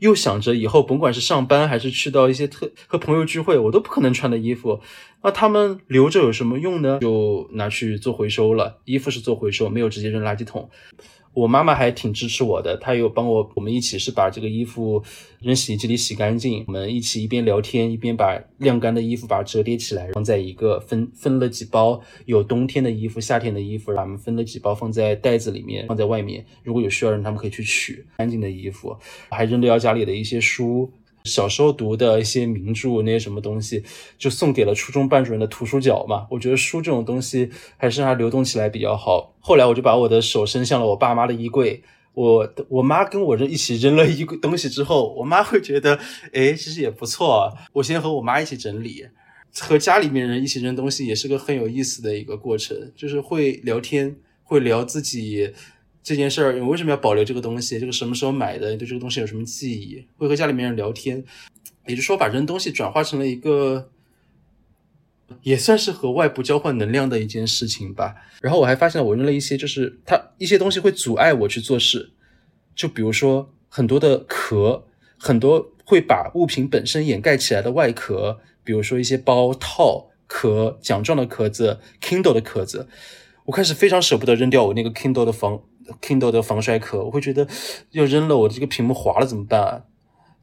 [0.00, 4.80] 又想着以后甭管是上班还是去到一些特和朋友聚会，我都不可能穿的衣服，
[5.22, 6.98] 那他们留着有什么用呢？
[7.00, 8.80] 就拿去做回收了。
[8.84, 10.68] 衣服是做回收，没有直接扔垃圾桶。
[11.34, 15.02] 我妈妈还挺支持我的，她有帮我，我们一起是把这个衣服
[15.40, 16.62] 扔洗衣机里洗干净。
[16.66, 26.44] 我们一起一边聊天，一边把晾干的衣服把它折叠起来，放在一个分分了几包，有冬天的衣服、夏天的衣服，把它们分了几包放在袋子里面，放在外面。
[26.62, 28.94] 如果有需要人，他们可以去取干净的衣服。
[29.30, 30.92] 还扔掉家里的一些书。
[31.24, 33.82] 小时候读的一些名著，那些什么东西，
[34.18, 36.26] 就送给了初中班主任的图书角嘛。
[36.30, 39.34] 我觉得书这种东西还是让它流动起来比较好。
[39.40, 41.82] 后来我就把我的手伸向了我爸妈的衣柜，
[42.14, 45.98] 我我妈跟我扔一起扔了一个东西之后，我妈会觉得，
[46.32, 47.52] 哎，其实也不错。
[47.72, 49.06] 我先和我妈一起整理，
[49.60, 55.52] 和家里面人一起扔东西也是个很有意思的一个过程，就是会聊天，会聊自己。
[56.02, 57.78] 这件事儿，你为什么要保留这个东西？
[57.78, 58.76] 这个什么时候买的？
[58.76, 60.04] 对这个东西有什么记忆？
[60.16, 61.22] 会和家里面人聊天，
[61.86, 63.90] 也就是说，把扔东西转化成了一个，
[65.42, 68.16] 也算是和外部交换能量的一件事情吧。
[68.40, 72.10] 然后我还发现，我扔了一些，就是它一些东西会阻碍我去做事，
[72.74, 82.88] 就比如说很多的壳，很多会把物品本身掩盖起来的外壳，比如说一些包套壳、奖状的壳子、Kindle 的壳子。
[83.44, 85.60] 我开始非常舍不得扔掉我那个 Kindle 的防
[86.00, 87.46] Kindle 的防摔壳，我会觉得
[87.90, 89.84] 要扔了，我这个屏幕划了怎么办？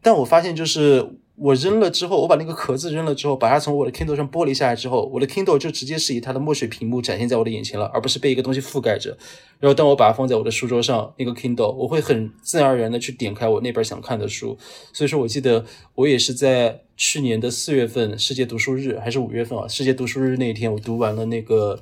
[0.02, 1.18] 但我发现就是。
[1.42, 9.18] 我扔了之后，我把那个壳子扔了之后，把它从我的 Kindle 上剥离下来之后，我的 Kindle 就直接是以它的墨水屏幕展现在我的眼前了，而不是被一个东西覆盖着。
[9.58, 14.58] 然后当我把它放在我的书桌上，那个 Kindle，我会很自然而然的去点开我那本想看的书。
[14.92, 15.64] 所以说我记得
[15.96, 19.66] 我也是在去年的四月份世界读书日，还是五月份啊？
[19.66, 21.80] 世界读书日那一天，我读完了那个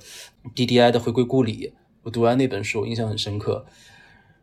[0.56, 1.74] DDI 的回归故里，
[2.08, 3.66] 我读完那本书，印象很深刻。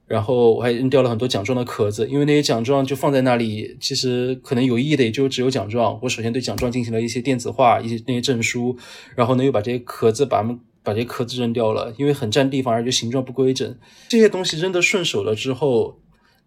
[0.07, 5.99] 然后我还扔掉了很多奖状的壳子，因为那些奖状就放在那里，其实可能有意义的也就只有奖状。
[6.03, 8.77] 我首先对奖状进行了一些电子化，一些那些证书，
[9.17, 13.75] 然后呢又把这些壳子把它们把这些壳子扔掉了，因为很占地方，而且形状不规整。
[14.11, 15.99] 这些东西扔得顺手了之后，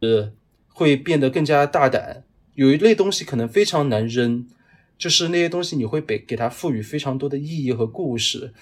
[0.02, 0.32] 呃，
[0.68, 2.26] 会变得更加大胆。
[2.54, 4.46] 有一类东西可能非常难扔，
[5.00, 8.54] 就是那些东西你会被给它赋予非常多的意义和故事。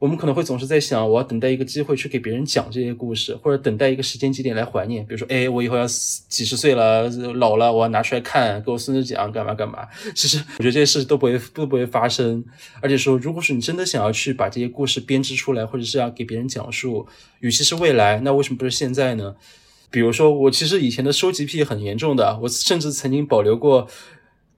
[0.00, 5.02] 我们可能会总是在想，我要等待一个机会去给别人讲这些故事，或者等待一个时间节点来怀念。
[5.06, 9.86] 比如说，哎，我以后要几十岁了，老了，我要拿出来看，给我孙子讲，干嘛干嘛。
[10.14, 12.44] 其实，我觉得这些事都不会都不会发生。
[12.82, 17.06] 而且说，如果是你真的想要去把这些故事编织出来，或者是要给别人讲述，
[17.40, 19.36] 与其是未来，那为什么不是现在呢？
[19.90, 23.88] 比如说，我其实以前的收集癖很严重的，我甚至曾经保留过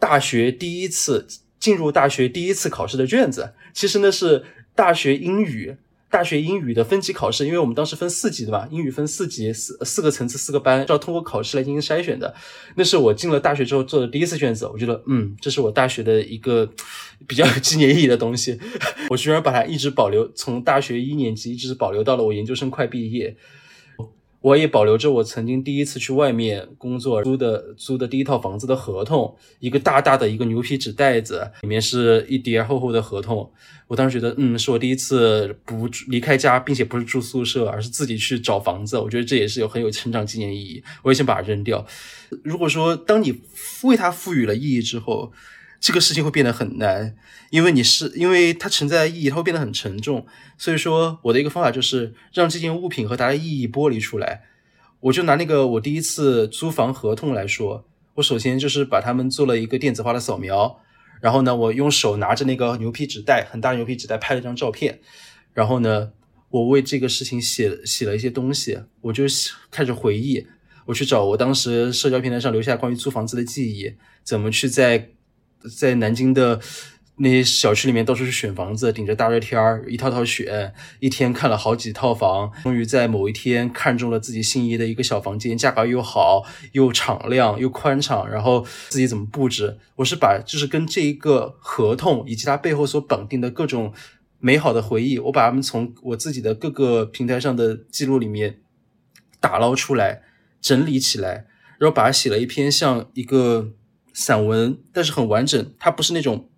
[0.00, 1.28] 大学第一次
[1.60, 3.52] 进入大学第一次考试的卷子。
[3.72, 4.44] 其实呢是。
[4.76, 5.74] 大学英语，
[6.10, 12.34] 大学英语的分级考试，因为我们当时分四级的吧，英语分四级，四四个层次，四个班，要通过考试来进行筛选的。
[12.76, 16.70] 那是我进了大学之后做的第一次卷子，我觉得，嗯，这是我大学的一个
[17.26, 18.60] 比较有 纪念意义的东西。
[19.10, 23.34] 我居然把它一直保留，从大学一年级一直保留到了我研究生快毕业。
[24.46, 33.50] 我也保留着我曾经第一次去外面工作租的租的第一套房子的合同，一个大大的一个牛皮纸袋子，里面是一叠厚厚的合同。
[33.88, 38.96] 我当时觉得，嗯，是我第一次不离开家，并且不是住宿舍，而是自己去找房子。
[38.96, 40.80] 我觉得这也是有很有成长纪念意义。
[41.02, 41.84] 我也想把它扔掉。
[42.44, 43.40] 如果说当你
[43.82, 45.32] 为它赋予了意义之后，
[45.78, 47.14] 这个事情会变得很难，
[47.50, 50.26] 因为你是因为它存在的意义，它会变得很沉重。
[50.56, 54.42] 所以说，我的一个方法就是让这件物品和它的意义剥离出来。
[55.00, 60.80] 我就拿那个我第一次租房合同来说，我首先就是把它们做了一个电子化的扫描，
[61.20, 65.00] 然后呢，我用手拿着那个牛皮纸袋，很大的牛皮纸袋拍了一张照片，
[65.52, 66.12] 然后呢，
[66.48, 69.24] 我为这个事情写写了一些东西，我就
[69.70, 70.46] 开始回忆，
[70.86, 75.10] 我去找我当时社交平台上留下关于租房子的记忆，怎么去在。
[75.68, 76.60] 在南京的
[77.18, 93.94] 那些小区里面，到处去选房子，顶着大热天儿，一套套选，一天看了好几套房，终于在某一天看中了自己心仪的一个小房间，价格又好，又敞亮，又宽敞，然后自己怎么布置，我是把就是跟这一个合同以及它背后所绑定的各种
[94.38, 98.60] 美好的回忆，我把它们从我自己的各个平台上的记录里面
[99.40, 100.20] 打捞出来，
[100.60, 101.46] 整理起来，
[101.78, 103.72] 然后把它写了一篇像一个。
[104.16, 106.48] 散文，但是很完整，它不是那种，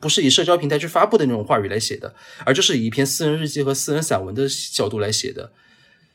[0.00, 2.14] 不是以社交平台去发布的那种话语来写的，
[2.46, 5.52] 而就是以一篇私人日记和私人散文的角度来写的。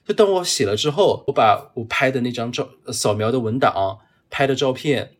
[0.07, 3.99] 就当我写了之后，我把我拍的那张照、扫描的文档、
[4.29, 5.11] 拍的照片，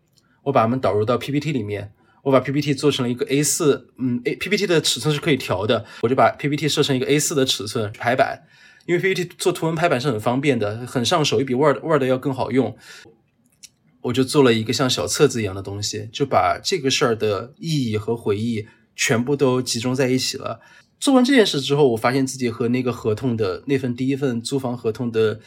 [0.43, 1.91] 我把它们导入到 PPT 里面，
[2.23, 8.43] 我把 PPT 做成了一个 A4，嗯，A PPT 的尺寸是可以调的，我就把 PPT 设成一个 A4 的尺寸排版，
[8.85, 12.77] 因为 PPT 做图文排版是很方便的，很上手，也比 Word Word 要更好用。
[14.05, 20.61] 我就做了一个像小册子一样的东西，就把这个事儿的意义和回忆全部都集中在一起了。
[20.99, 25.39] 做完这件事之后，我发现自己和那个合同的那份第一份租房合同的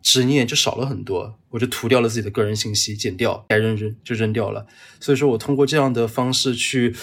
[0.00, 1.38] 执念就少了很多。
[1.50, 4.66] 我就涂掉了自己的个人信息，剪掉，该扔扔就扔掉了。
[4.98, 6.96] 所以说我通过这样的方式去，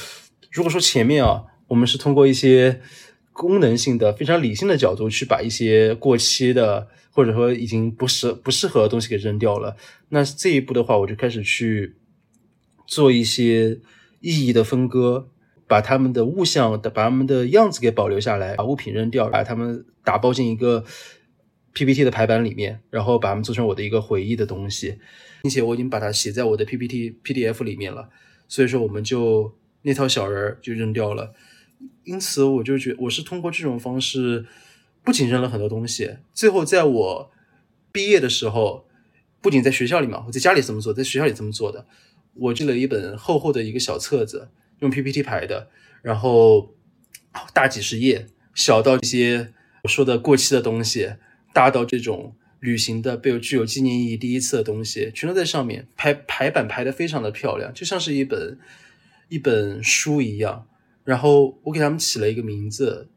[0.51, 2.81] 如果说前面啊，我们是通过一些
[3.31, 6.87] 功能性的、非常理性的角度去把一些过期的。
[7.11, 9.75] 或者说已经不适不适合的东西给扔掉了，
[10.09, 11.95] 那这一步的话，我就开始去
[12.85, 13.79] 做一些
[14.21, 15.27] 意义的分割，
[15.67, 20.85] 把他们的物象的把他们的样子给保留下来，把物品扔掉，把它们打包进一个
[21.73, 24.99] PPT 的排版里面，然后把它们做成我的一个回忆的东西，
[25.41, 28.09] 并且我已经把它写在我的 PPT PDF 里面了，
[28.47, 31.33] 所以说我们就那套小人就扔掉了，
[32.03, 34.45] 因此我就觉我是通过这种方式。
[35.03, 37.31] 不仅扔了很多东西，最后在我
[37.91, 38.85] 毕业的时候，
[39.41, 41.87] 不仅在学校里嘛，我在家里这么做，在学校里这么做的。
[42.35, 45.69] 我记了一本厚厚的一个小册子，用 PPT 排的，
[46.01, 46.75] 然后
[47.53, 51.13] 大几十页，小到一些我说的过期的东西，
[51.53, 58.59] 大到这种旅行的被具有纪念意义第一次的东西，全都在上面排排版排的非常的漂亮，就像是一本
[59.29, 60.67] 一本书一样。
[61.03, 63.09] 然后我给他们起了一个名字。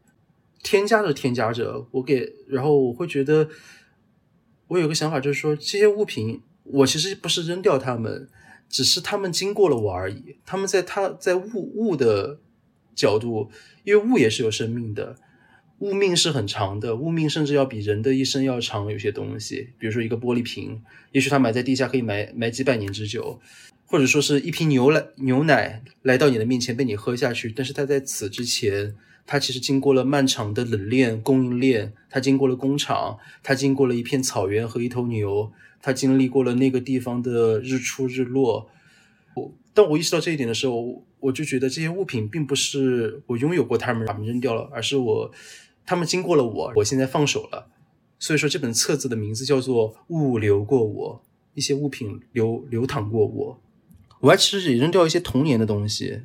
[0.63, 3.49] 添加着添加着，我给，然后我会觉得，
[4.67, 8.29] 我有个想法，就是说这些物品，我其实不是扔掉它们，
[8.69, 10.37] 只是它们经过了我而已。
[10.45, 12.39] 他们在它在物物的
[12.95, 13.51] 角度，
[13.83, 15.17] 因为物也是有生命的，
[15.79, 18.89] 物命是很长的，物命甚至要比人的一生要长。
[18.89, 23.41] 有些东西，比如说一个玻璃瓶，也许它埋在地下可以埋埋几百年之久，
[23.85, 28.95] 或者说是一瓶牛奶牛奶来到你的面前被你喝下去，但是它在此之前。
[29.25, 35.51] 它其实经过了漫长的冷链供应链，它经过了工厂，它经过了一片草原和一头牛，
[35.81, 38.69] 它经历过了那个地方的日出日落。
[39.35, 45.31] 我当我意识到这一点的时候，我就觉得这些物品并不是我拥有过它们，把它们扔掉了，而是我，
[45.85, 47.67] 他们经过了我，我现在放手了。
[48.19, 51.23] 所以说，这本册子的名字叫做《物流过我》，
[51.55, 53.59] 一些物品流流淌过我。
[54.19, 56.21] 我还其实也扔掉一些童年的东西，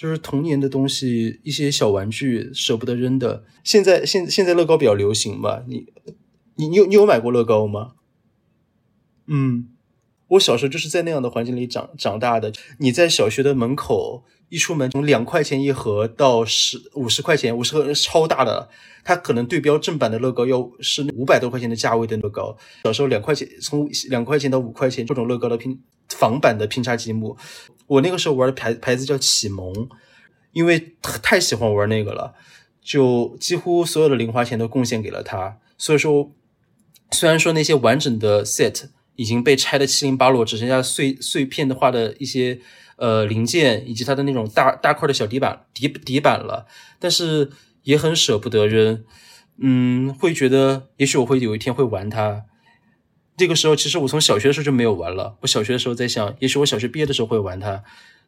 [0.00, 3.44] 就是童年的东西，一些小玩具舍不得扔的。
[3.62, 5.62] 现在现现在乐高比较流行吧？
[5.68, 5.84] 你
[6.54, 7.92] 你你有你有买过乐高吗？
[9.26, 9.68] 嗯。
[10.28, 12.50] 我小时候就是在那样的环境里长长大的。
[12.78, 18.70] 你在小学的门口一出门，从两块钱一盒到十五十块钱，五十盒超大的，
[19.04, 22.56] 它可能对标正版的乐高要是五百多块钱的价位的乐高。
[22.84, 25.78] 小时候两块钱，从两块钱到五块钱，这种乐高的拼
[26.08, 27.36] 仿版的拼插积木，
[27.90, 29.88] 我那个时候玩的牌牌子叫启蒙，
[30.52, 32.34] 因为太喜欢玩那个了，
[32.82, 35.58] 就几乎所有的零花钱都贡献给了他。
[35.78, 36.32] 所以说，
[37.10, 38.88] 虽然说那些完整的 set。
[39.16, 42.58] 已经被拆的七零八落，只剩下碎碎片的话的一些
[42.96, 46.66] 呃零件，以及它的那种大大块的小底板底底板了。
[46.98, 47.50] 但是
[47.82, 49.04] 也很舍不得扔，
[49.58, 52.44] 嗯，会觉得也许我会有一天会玩它。
[53.40, 55.34] 这个时候，其实我从小学的时候就没有玩了。
[55.40, 57.82] 我小学的时候在想，也许我小学毕业的时候会玩它。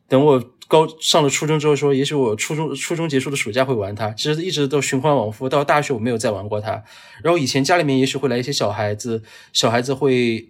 [0.09, 4.11] 等我高上了初中之后，说也许我初中初中结束的暑假会玩它。
[4.13, 6.83] 其实一直都循环往复，到大学我没有再玩过它。
[7.23, 10.49] 然后以前家里面也许会来一些小孩子，小孩子会。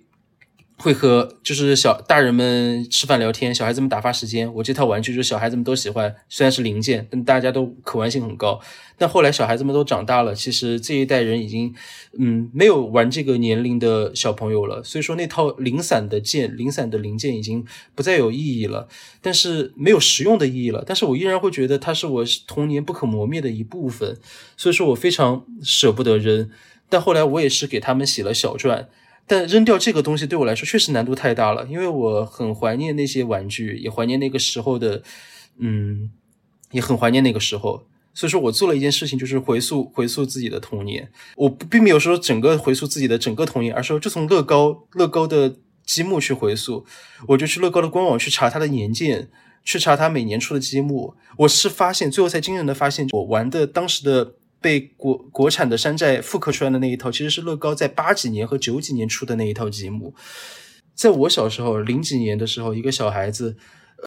[0.83, 4.53] 会和就是小大人们吃饭聊天，小孩子们打发时间。
[4.55, 8.61] 我这套玩具就是小孩子们都喜欢，虽然是零件，但大家都可玩性很高。
[8.99, 11.73] 但后来小孩子们都长大了，其实这一代人已经，
[12.19, 14.83] 嗯，没有玩这个年龄的小朋友了。
[14.83, 17.65] 所以说那套零散的件、零散的零件已经
[17.95, 18.89] 不再有意义了，
[19.21, 20.83] 但是没有实用的意义了。
[20.85, 24.19] 但是我依然会觉得它是我童年不可磨灭的一部分，
[24.57, 26.51] 所以说我非常舍不得扔。
[26.89, 28.89] 但后来我也是给他们写了小传。
[29.33, 35.03] 但扔掉这个东西对我来说确实难度太大了，因为我很怀念那些玩具，也怀念那个时候的，
[35.57, 36.11] 嗯，
[36.73, 37.87] 也很怀念那个时候。
[38.13, 41.11] 所以说我做了一件事情，就是回溯回溯自己的童年。
[41.37, 45.57] 我并没有说整个回溯自己的整个童年，而是说就从乐高乐高的
[45.87, 46.85] 积木去回溯。
[47.29, 49.31] 我就去乐高的官网去查它的年鉴，
[49.65, 51.15] 去查它每年出的积木。
[51.39, 54.35] 我是发现，最后才惊人的发现，我玩的当时的。
[54.63, 60.15] 被国国产的山寨复刻出来的那一套，其实是乐高在八几年和九几年出的那一套积木。
[60.95, 63.57] 在我小时候，零几年的时候，一个小孩子，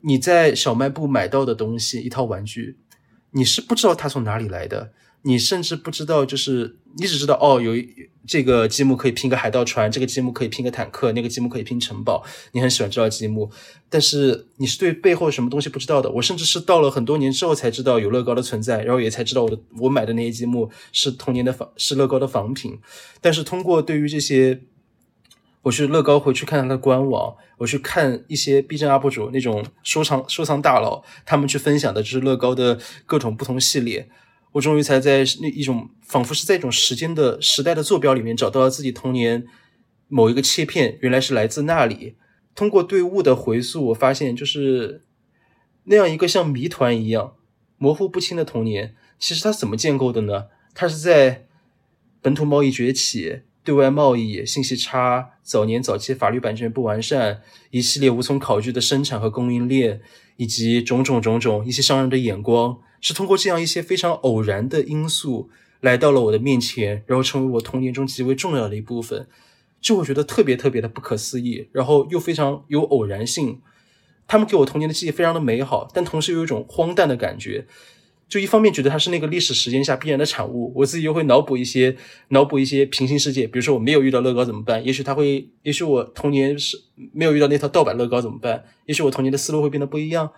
[0.04, 2.78] 你在小卖部买到的东西，一套玩具，
[3.32, 4.94] 你是不知道它从哪里来的。
[5.28, 7.74] 你甚至不知道，就是你只知道哦，有
[8.28, 12.24] 这个积木可以拼个海盗船，这个积木可以拼个坦克，那个积木可以拼城堡。
[12.52, 13.50] 你很喜欢这套积木，
[13.90, 16.12] 但是你是对背后什么东西不知道的。
[16.12, 22.78] 我甚至是到了很多年之后才知道有乐高的存在，然后也才知道我的我买的那些积木是童年的仿，是乐高的仿品。
[23.20, 24.62] 但是通过对于这些，
[25.64, 34.08] 我去乐高回去看它的官网，我去看一些 B 站 UP 主那种收藏收藏大佬，他们去分享的就是乐高的各种不同系列。
[34.56, 39.46] 我终于才在那一种仿佛是在一种时间的时代的坐标里面找到了自己童年
[40.08, 42.16] 某一个切片，原来是来自那里。
[42.54, 45.04] 通过对物的回溯，我发现就是
[45.84, 47.36] 那样一个像谜团一样
[47.78, 50.46] 模糊不清的童年，其实它怎么建构的呢？
[50.74, 51.48] 它是在
[52.22, 57.42] 本土贸易崛起、对外贸易信息差、早年早期法律版权不完善、
[57.72, 60.00] 一系列无从考据的生产和供应链，
[60.38, 62.78] 以及种种种种一些商人的眼光。
[63.02, 65.50] 是通过这样一些非常偶然的因素
[65.82, 69.28] 来到了我的面前，然后成为我童年中极为重要的一部分，
[69.82, 73.62] 就会觉得特别特别的不可思议，然后又非常有偶然性。
[74.28, 77.66] 他们给我童年的记忆非常的美好，但同时又有一种荒诞的感觉。
[78.28, 81.96] 就一方面觉得它是那个历史时间下必然的产物，我自己又会脑补一些
[82.30, 84.84] 脑补一些平行世界，比如说我没有遇到乐高怎么办？
[84.86, 86.76] 也许他会，也许我童年是
[87.14, 88.64] 没有遇到那套盗版乐高怎么办？
[88.86, 90.32] 也许我童年的思路会变得不一样。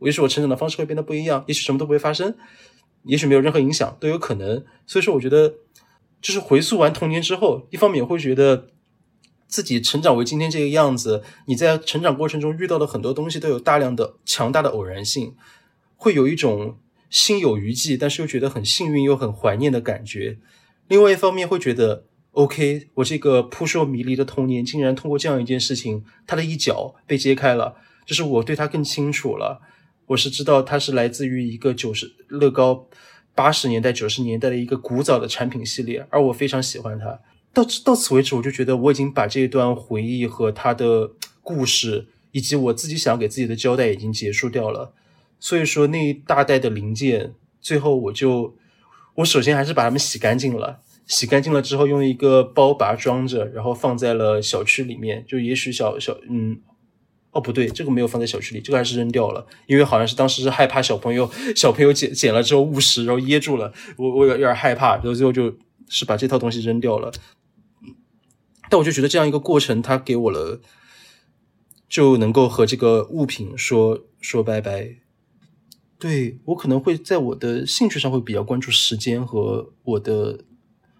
[0.00, 2.34] 也许我成长的方式会变得不一样，也许什么都不会发生，
[3.04, 4.64] 也许没有任何影响，都有可能。
[4.84, 5.54] 所以说，我觉得
[6.20, 8.68] 就是回溯完童年之后，一方面会觉得
[9.46, 15.36] 自己成长为今天这个样子，你在成长过程中遇到的很多东西都有大量的强大的偶然性，
[15.94, 16.78] 会有一种
[17.12, 20.38] 心有余悸，但是又觉得很幸运又很怀念的感觉。
[20.88, 29.60] 另外一方面会觉得，OK，我这个扑朔迷离的童年，竟然通过这样一件事情，它的一角被揭开了，就是我对它更清楚了。
[30.06, 32.88] 我是知道它是来自于一个九十乐高
[33.34, 37.20] 八十年代九十年代的一个古早的产品系列，而我非常喜欢它。
[37.52, 41.10] 到到此为止，我就觉得我已经把这一段回忆和它的
[41.42, 44.94] 故事，以及我自己想给自己的交代已经结束掉了。
[45.42, 48.54] 所以说那一大袋的零件，最后我就，
[49.16, 55.24] 我首先还是把它们洗干净了，洗干净了之后用一个包把它装着，然后放在了小区里面。
[55.26, 56.60] 就也许小小嗯，
[57.32, 65.52] 哦不对，这个没有放在小区里，这个还是扔掉了，因为好像是当时是害怕小朋友小朋友捡捡了之后误食，然后噎住了，我我有有点害怕，然后最后就
[65.88, 67.10] 是把这套东西扔掉了。
[68.70, 70.60] 但我就觉得这样一个过程，它给我了，
[71.88, 75.01] 就能够和这个物品说说拜拜。
[76.02, 80.40] 对我可能会在我的兴趣上会比较关注时间和我的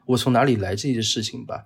[0.06, 1.64] 我从哪里来这些事情吧。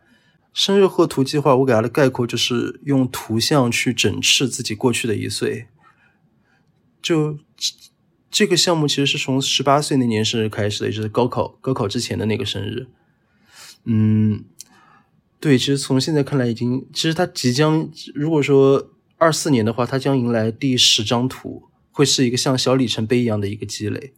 [0.55, 5.67] 生日贺图计划，我给它的概括就是用图像去整饬自己过去的一岁。
[7.03, 7.39] 就
[8.31, 12.87] 这个项目其实是从十八岁那年生日开始的，也就是高考高考之前的那个生日。
[13.85, 14.47] 嗯，
[15.39, 21.65] 对，其实从现在看来已经，其实它即将，如果说二四年的话，它将迎来第十张图。
[21.97, 24.13] 会是一个像小里程碑一样的一个积累，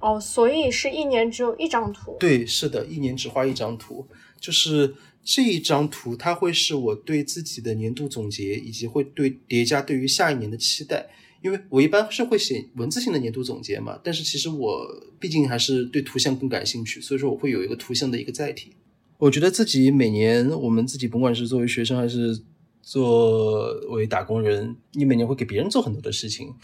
[0.00, 2.16] 哦，所以是一年只有一张图。
[2.18, 4.08] 对，是的，一年只画一张图，
[4.40, 11.08] 就是这一张图，它会是我对自己的年度总结，以及会对叠加对于下一年的期待。
[11.42, 14.84] 因为我一般是会写文字性的年度总结嘛，但是其实我
[15.20, 18.72] 毕竟还是对图像更感兴趣，所以说我会有一个图像的一个载体。
[19.18, 22.42] 我觉得自己每年，我们自己甭管是作为学生还是。
[22.82, 26.54] 作为打工人，你每年会给别人做很多的事情，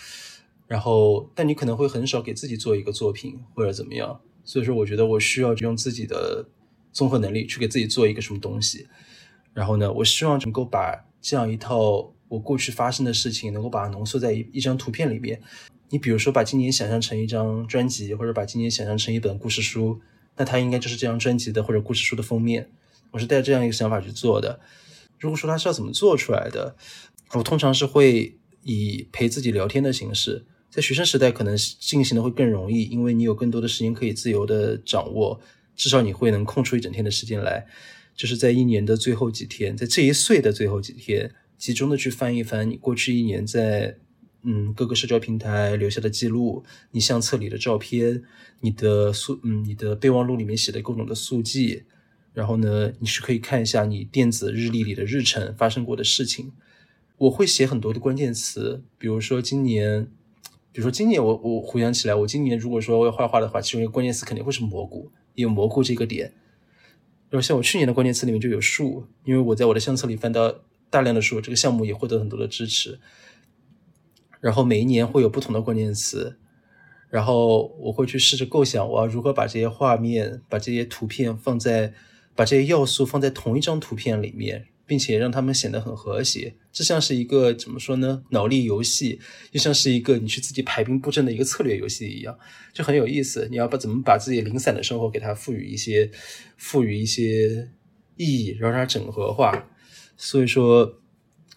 [0.67, 4.21] 然后，但你可能会很少给自己做一个作品或者怎么样。
[4.45, 6.47] 所以说，我觉得我需要用自己的
[6.93, 8.89] 综合能力去给自己做一个什么东西。
[9.55, 15.41] 然后呢，我希望能够把这样一套我过去发生的事情，能够把它浓缩在一一张图片里面。
[15.91, 20.01] 你比如说，把今年想象成一张专辑，或者把今年想象成一本故事书，
[20.37, 22.71] 那它应该就是这张专辑的或者故事书的封面。
[23.11, 24.61] 我是带着这样一个想法去做的。
[25.19, 26.77] 如果说它是要怎么做出来的，
[27.33, 35.41] 我通常是会以陪自己聊天的形式，在学生时代可能进行的会更容易，因为你有更多的时间可以自由的掌握，
[35.75, 37.67] 至少你会能空出一整天的时间来，
[38.15, 43.97] 就是在一年的最后几天，在这一岁的最后几天，集中的去翻一翻你过去一年在
[44.43, 48.23] 嗯各个社交平台留下的记录，你相册里的照片，
[48.61, 51.85] 你的速嗯你的备忘录里面写的各种的速记。
[52.33, 56.53] 然后呢，你是可以看一下你电子日历里的日程发生过的事情。
[57.17, 60.05] 我会写很多的关键词，比如说今年，
[60.71, 66.33] 比如说今年我我回想起来，我今年如果说要画画的话，其中一个关键词肯定会是蘑菇，有蘑菇这个点。
[67.29, 73.01] 然后像我去年的关键词里面就有树，因为我在我的相册里翻到大量的树，这个项目也获得很多的支持。
[74.41, 76.39] 然后每一年会有不同的关键词，
[77.11, 81.95] 然后我会去试着构想我要如何把这些画面、把这些图片放在。
[82.39, 88.23] 把这些要素放在同一张图片里面，并且让它们显得很和谐，这像是一个怎么说呢？
[88.31, 89.19] 脑力游戏，
[89.51, 92.39] 又像是一个你去自己排兵布阵的一个策略游戏一样，
[92.73, 93.49] 就很有意思。
[93.51, 96.09] 你要把怎么把自己零散的生活给它赋予一些
[96.57, 97.71] 赋予一些
[98.17, 99.67] 意义，然后让它整合化。
[100.17, 101.01] 所以说，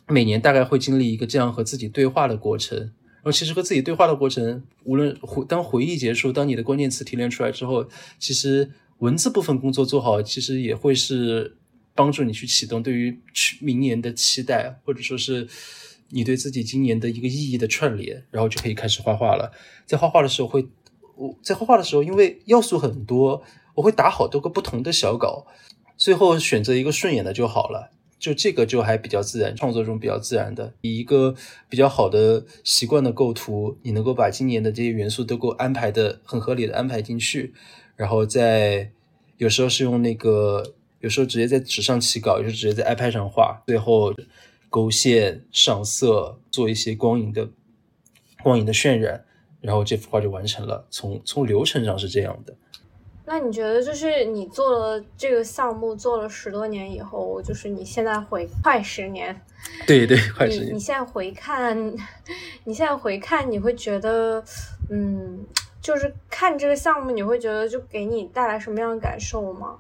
[0.08, 2.80] 每年大概会经历一个这样和自己对话的过程。
[2.80, 8.72] 然后，其实和自己对话的过程，无论回当回忆结束，当你的关键词提炼出来之后，其实。
[9.02, 11.58] 文字部分工作做好，其实也会是
[11.96, 15.48] 帮助你去启动对于去明年的期待，或者说是
[16.10, 19.52] 你对自己今年的一个意义的串联，然后就可以开始画画了。
[19.88, 20.68] 在画画的时候，会
[21.16, 23.44] 我在画画的时候，因为要素很多，
[23.74, 25.48] 我会打好多个不同的小稿，
[25.98, 27.92] 最后选择一个顺眼的就好了。
[28.20, 31.34] 就这个就还比较自然，创作中比较自然的，以一个
[31.68, 37.56] 比较好的习惯的构图，你能够把今年的这些元素都给我安排的很合理的安排进去。
[38.02, 38.90] 然后在
[39.38, 44.12] 有时候是用那个，有时候直接在纸上起稿，有时候直接在 iPad 上画，最后
[44.72, 47.48] 勾线上色，做一些光影的
[48.42, 49.24] 光影的渲染，
[49.62, 50.88] 然后这幅画就完成了。
[50.90, 52.56] 从从流程上是这样的。
[53.24, 59.40] 那你觉得，就是你做了这个项目做了十多年以后，就是你现在回快十年，
[59.86, 60.74] 对对，快十年。
[60.74, 61.78] 你现在回看，
[62.66, 64.44] 你现在回看，你会觉得，
[64.90, 65.46] 嗯。
[65.82, 69.78] 就是看这个项目，你会觉得就给你带来什么样的感受吗？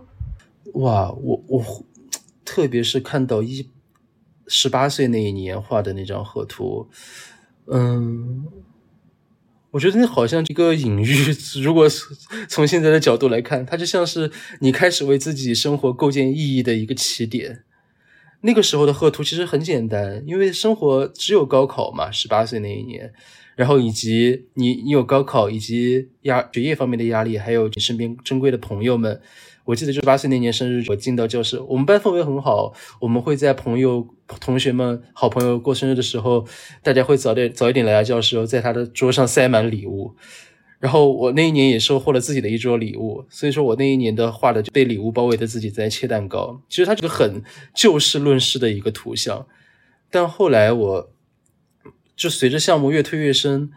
[0.73, 1.85] 哇，我我
[2.43, 3.69] 特别是看到一
[4.47, 6.89] 十八岁那一年画的那张贺图，
[7.67, 8.45] 嗯，
[9.71, 11.15] 我觉得那好像一个隐喻。
[11.61, 11.87] 如果
[12.49, 17.63] 从现在的角度来看，它就像是你开始为自己生活构建意义的一个起点。
[18.41, 23.13] 那个时候的贺图其实很简单，因为生活只有高考嘛，十八岁那一年。
[23.55, 29.21] 然后以及你，你有高考以及压学业方面的压力，还有你身边珍贵的朋友们。
[29.63, 34.05] 我记得就是八岁那年生日，我进到教室，我们班氛围很好，我们会在朋友、
[34.39, 36.45] 同学们、好朋友过生日的时候，
[36.81, 40.15] 大家会早点早一点来到教室，在他的桌上塞满礼物。
[40.79, 46.59] 然后我那一年也收获了自己的一桌礼物，所以说我那一年的画的就被礼物包围的自己在切蛋糕。
[46.67, 47.43] 其实它这个很
[47.75, 49.45] 就事论事的一个图像，
[50.09, 51.11] 但后来我
[52.21, 53.71] 就随着项目越推越深，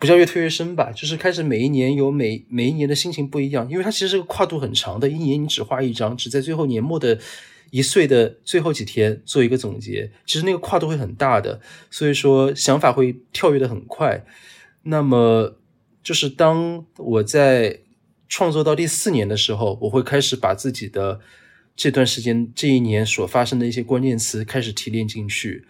[0.00, 7.16] 不叫越推越深吧，就是开始每一年有每每一年的心情不一样，因为它其实是个跨度很长的，一年你只画一张，只在最后年末的
[7.70, 14.24] 一岁的最后几天做一个总结，其实那个跨度会很大的，所以说想法会跳跃的很快，
[14.82, 15.54] 那么。
[16.00, 17.80] 就是当我在
[18.28, 21.20] 创作到第四年的时候，我会开始把自己的
[21.76, 25.66] 这段时间、这一年所发生的一些关键词开始提炼进去。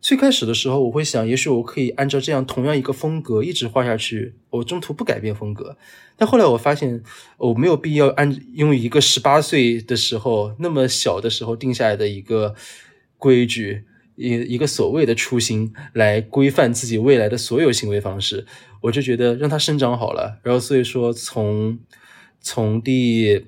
[0.00, 5.76] 最开始的时候，我会想，也许我可以按照这样同样一个风格一直画下去，我中途不改变风格。
[6.16, 7.02] 但后来我发现，
[7.36, 12.54] 我没有必要按用一个十八岁的时候那么小的时候定下来的一个
[13.16, 13.84] 规矩。
[14.20, 18.44] 一一个所谓的初心来规范自己未来的所有行为方式，
[18.80, 20.40] 我就觉得让它生长好了。
[20.42, 21.78] 然后所以说，从
[22.40, 23.46] 从第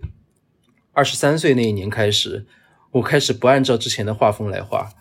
[0.93, 2.47] 二十三岁那一年开始，
[2.93, 4.93] 我开始不按照之前的画风来画。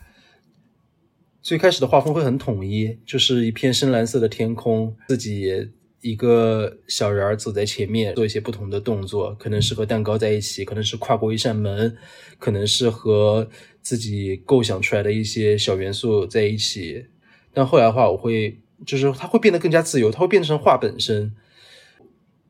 [1.41, 5.69] 最开始的画风会很统一，就是一片深蓝色的天空，自己
[6.01, 11.97] 一个小人儿走在前面，做一些不同的动作，可能是和蛋糕在一起，可能是跨过一扇门，
[12.37, 13.49] 可能是和。
[13.81, 17.05] 自己构想出来的一些小元素在一起，
[17.53, 21.33] 但后来的话，我会就是它会变得更加自由，它会变成画本身。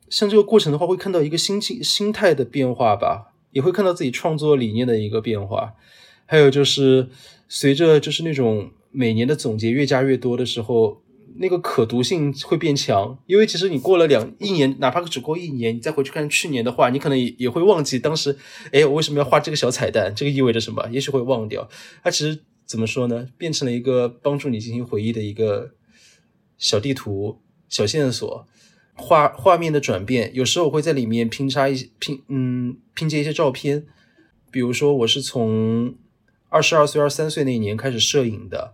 [0.09, 5.75] 像这个过程的话，会看到一个心境、心态的变化吧，也会看到自己创作理念的一个变化。
[6.25, 7.07] 还有就是
[7.47, 11.01] 随着就是那种每年的总结越加越多的时候。
[11.41, 18.37] 那个可读性会变强，因为其实你过了两一年，哪怕只过一年，你再回去看去年的话，你可能也也会忘记当时，
[18.73, 20.11] 哎，我为什么要画这个小彩蛋？
[20.13, 20.85] 这个意味着什么？
[20.91, 21.69] 也许会忘掉。
[22.03, 23.25] 它其实怎么说呢？
[23.37, 25.71] 变成了一个帮助你进行回忆的一个
[26.57, 28.45] 小地图、小线索。
[28.95, 33.85] 画画面的转变，有时候我会在里面拼插一些拼，嗯，拼接一些照片。
[34.51, 35.95] 比如说，我是从
[36.49, 38.73] 二十二岁、二十三岁那一年开始摄影的。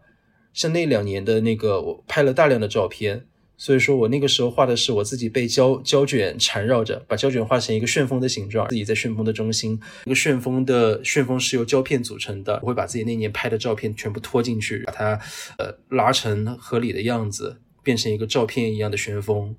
[0.56, 3.26] 像那两年的那个，我拍了大量的照片，
[3.58, 9.78] 所以说我那个时候画的是我自己被胶胶卷缠绕着，把胶卷画成一个旋风的形状，自己在旋风的中心。
[10.06, 15.20] 一个旋风的旋风是由胶片组成的，我会把自己那年拍的照片全部拖进去，把它
[15.58, 19.54] 呃拉成合理的样子，变成一个照片一样的旋风。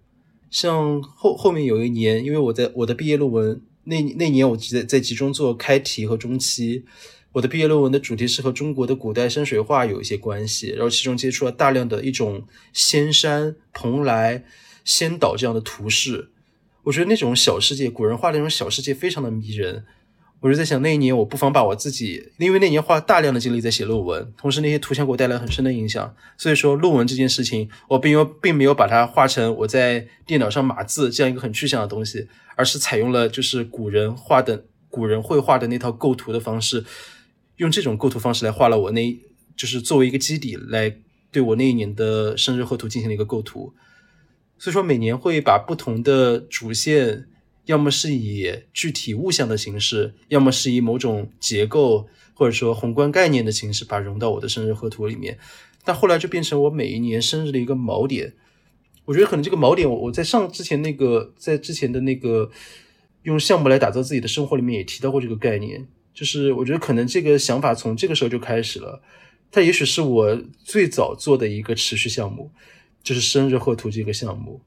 [0.51, 6.85] 像后后面有一年，因为我在我的毕业论文那那年，我在在集中做开题和中期。
[7.37, 14.43] 我的毕业论文的主题是和中国的古代山水画有一些关系，然后其中接触了大量的一种仙山、蓬莱、
[14.87, 16.31] 仙岛这样的图式。
[16.85, 19.85] 我觉得那种小世界，古人画的那种小世界非常的迷人。
[20.41, 26.15] 我就在想，那一年我不妨把我自己，因为那年花大量的精力在写论文，同时那些图像给我带来很深的影响。
[26.39, 36.83] 所以说，论文这件事情，我并没有并没有把它画成我在电脑上码字这样一个很具象的东西，而是采用了就是古人画的古人绘画的那套构图的方式。
[37.57, 39.19] 用这种构图方式来画了我那，
[39.57, 40.97] 就是作为一个基底来
[41.31, 43.75] 对我那一年的生日贺图进行了一个构图，
[44.59, 47.27] 所以说每年会把不同的主线，
[47.65, 55.39] 要么是以具体物象的形式，要么是以某种结构或者说宏观概念的形式，把融到我的生日贺图里面。
[55.85, 58.35] 但后来就变成我每一年生日的一个锚点。
[59.05, 62.51] 我觉得可能这个锚点，我我在上之前那个在之前的那个
[63.23, 65.87] 用项目来打造自己的生活里面也提到过这个概念。
[66.17, 69.03] 就是我觉得可能这个想法从这个时候就开始了，
[69.53, 72.51] 它也许是我最早做的一个持续项目，
[73.03, 74.63] 就是生日贺图这个项目。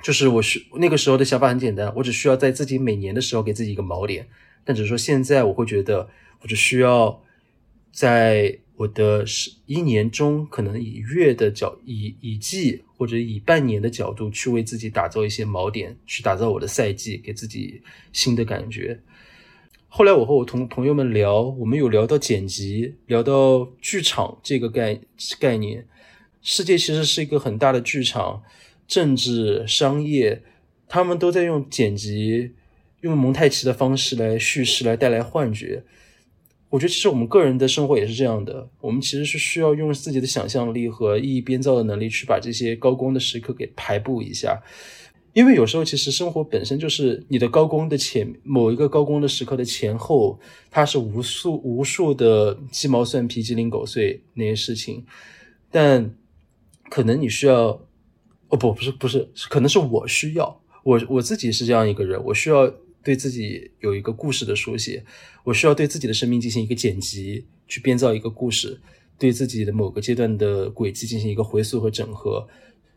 [0.00, 4.28] 就是我需那个时候的想法很简单，我只需要在自己每年的时候给自己一个锚点，
[4.64, 6.08] 但只是说现在我会觉得，
[6.40, 7.20] 我只需要
[7.90, 19.00] 在我的是一年中，可能以月的角以以季或者以半年的角度去为自己打造一些锚点，去打造我的赛季，给自己新的感觉。
[19.92, 25.00] 后来我和我同朋友们聊，我们有聊到剪辑，聊到剧场这个概
[25.40, 25.84] 概念。
[26.40, 28.40] 世界其实是一个很大的剧场，
[28.86, 30.42] 政治、商业，
[30.86, 32.52] 他们都在用剪辑、
[33.00, 35.82] 用蒙太奇的方式来叙事，来带来幻觉。
[36.68, 44.62] 我觉得其实我们个人的生活也是这样的，我们其实是需要用自己的想象力和意义编造的能力，去把这些高光的时刻给排布一下。
[45.32, 50.38] 因为有时候其实生活本身就是你的高光的前某一个高光的时刻的前后，
[50.70, 55.04] 它是无数无数的鸡毛蒜皮、鸡零狗碎那些事情，
[55.70, 56.14] 但
[56.90, 57.80] 可能你需要，
[58.48, 62.68] 哦不不是不是，可能是我需要，我我自己是这样一个人，我需要
[63.04, 65.04] 对自己有一个故事的书写，
[65.44, 68.80] 我需要对自己的生命进行一个剪辑，去编造一个故事，
[69.16, 72.48] 对自己的某个阶段的轨迹进行一个回溯和整合。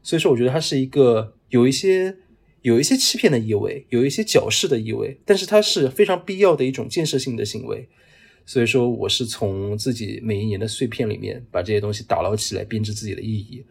[0.01, 2.17] 所以说，我觉得它是一个有一些
[2.64, 7.88] 有一些欺骗的意味，有一些矫饰的意味，但是它是非常必要的一种建设性的行为。
[8.45, 13.64] 所以说，我是从自己每一年的碎片里面把这些东西打捞起来，编织自己的意义。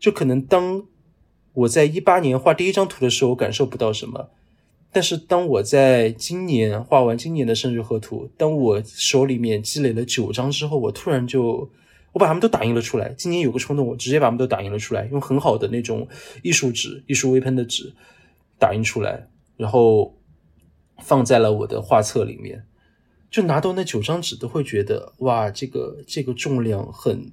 [0.00, 0.86] 就可能当
[1.52, 4.30] 我在一八年画第一张图的时候，我感受不到什么。
[4.90, 11.70] 但是当我在今年画完今年的生日贺图，当我手里面积累了九张之后，我突然就
[12.12, 13.12] 我把它们都打印了出来。
[13.18, 16.08] 今年有个冲动，我直接把它们都打印了出来，用很好的那种
[16.42, 17.92] 艺术纸、艺术微喷的纸
[18.58, 20.18] 打印出来，然后
[21.00, 22.66] 放在了我的画册里面。
[23.30, 27.30] 就拿到那九张纸，都会觉得哇，这个这个重量很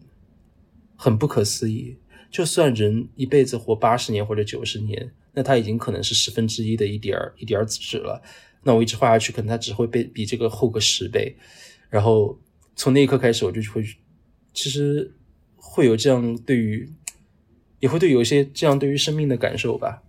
[0.96, 1.98] 很不可思议。
[2.30, 5.14] 就算人一辈子活八十年或者九十年。
[5.38, 8.24] 那它已经可能是十分之一的一点儿一点儿纸了，
[8.64, 11.36] 那我一直画下去，可能它只会被比这个厚个十倍。
[11.90, 12.40] 然后
[12.74, 13.84] 从那一刻开始，我就会
[14.54, 15.14] 其实
[15.58, 16.90] 会有这样对于，
[17.82, 20.04] 也会对有一些这样对于生命的感受吧。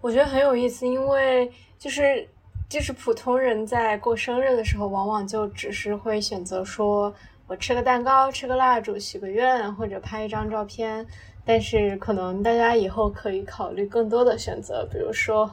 [0.00, 2.28] 我觉得很有意思，因为就是
[2.68, 7.14] 就是普通人在过生日的时候，往往就只是会选择说
[7.46, 11.06] 我吃个蛋糕、吃个蜡烛、许个愿，或者拍一张照片。
[11.44, 15.50] 但是可能大家以后可以考虑更多的选择，比如说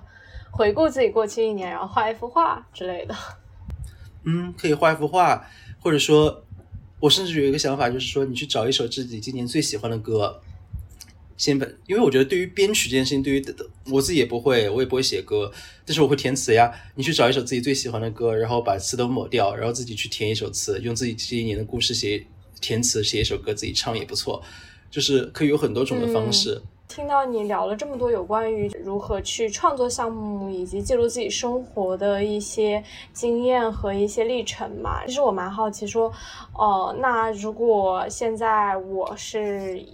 [0.51, 3.15] 回顾自己过去一年，然后画一幅画之类的。
[4.23, 5.47] 嗯，可以画一幅画，
[5.81, 6.43] 或者说，
[6.99, 10.39] 我甚至有一个想法，就是说你去找一首自己今年最喜欢的歌，
[11.37, 13.45] 先本，因为我觉得对于编曲这件事情，对于
[13.91, 15.51] 我自己也不会，我也不会写歌，
[15.85, 16.71] 但是我会填词呀。
[16.95, 22.25] 你去找一首自己最喜欢的歌，然后把词都抹掉，然后自己去填一首词，用自己这一年的故事写
[22.59, 24.41] 填词，写一首歌自己唱也不错。
[24.89, 26.61] 就是可以有很多种的方式。
[26.87, 32.81] 听到你聊了这么多有关于如何去创作项目以及记录自己生活的一些
[33.11, 36.09] 经验和一些历程嘛，其实我蛮好奇说，
[36.53, 39.85] 哦，那如果现在我是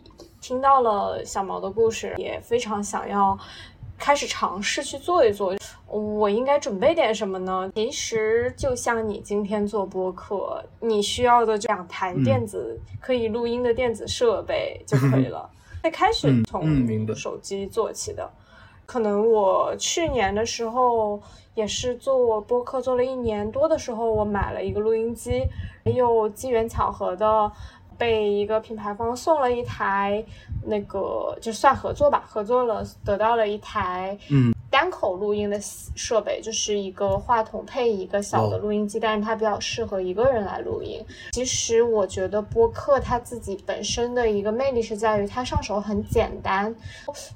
[0.44, 3.40] 听到了小毛的故事，也非常想要
[3.98, 5.56] 开始尝试去做一做，
[5.88, 7.72] 我应该准备点什么呢？
[7.74, 15.50] 其实就像你今天做播客，你需要的两台电子可以录音的电子设备就可以了。
[15.82, 16.86] 最开始从
[17.16, 18.30] 手机做起的，
[18.86, 21.22] 可能我去年的时候
[21.56, 25.46] 也是做播客做了一年多的时候，我买了一个录音机，
[25.86, 27.50] 又机缘巧合的
[27.98, 30.24] 被一个品牌方送了一台，
[30.66, 34.53] 那个就算合作吧，合作了得到了一台，嗯。
[34.74, 35.60] 单口录音的
[35.96, 41.00] 设备就是一个话筒配一个小的录音机，但是它比较适合一个人来录音。
[41.32, 46.76] 其实我觉得播客它自己本身的一个魅力是在于它上手很简单。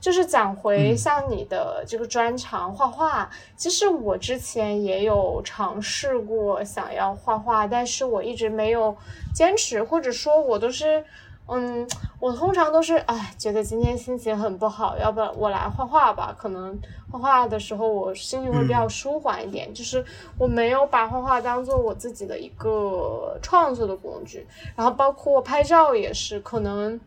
[0.01, 8.97] 就是讲回像你的这个专长画画，其实我之前也有尝试过想要画画，但是我一直没有
[9.35, 11.05] 坚持，或者说我都是。
[11.49, 11.87] 嗯，
[12.19, 16.35] 我通常都是哎，觉得今天心情很不好，要不然我来画画吧。
[16.37, 16.77] 可能
[17.09, 20.03] 画画的时候我心情会比较舒缓一点，就是
[20.37, 24.45] 我没有把画画当做我自己的一个创作的工具。
[24.75, 26.99] 然后包括拍照也是，可能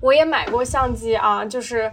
[0.00, 1.92] 我也买过相机啊，就是，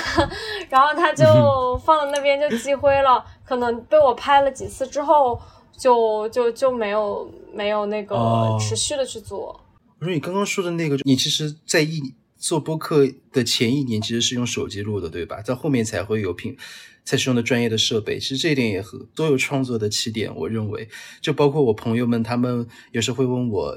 [0.70, 5.38] 然后它就放在那边就积灰了，可能被我拍了几次之后，
[5.76, 9.54] 就就就没有没有那个持续的去做。
[10.00, 15.42] 我说你刚刚说的那个，你其实，在一做播客的前一年，其实是用手机录的，对吧？
[15.42, 16.56] 在后面才会有品，
[17.04, 18.18] 才使用的专业的设备。
[18.20, 20.88] 其实这一点也和都有创作的起点，我认为，
[21.20, 23.76] 就包括我朋友们，他们有时候会问我，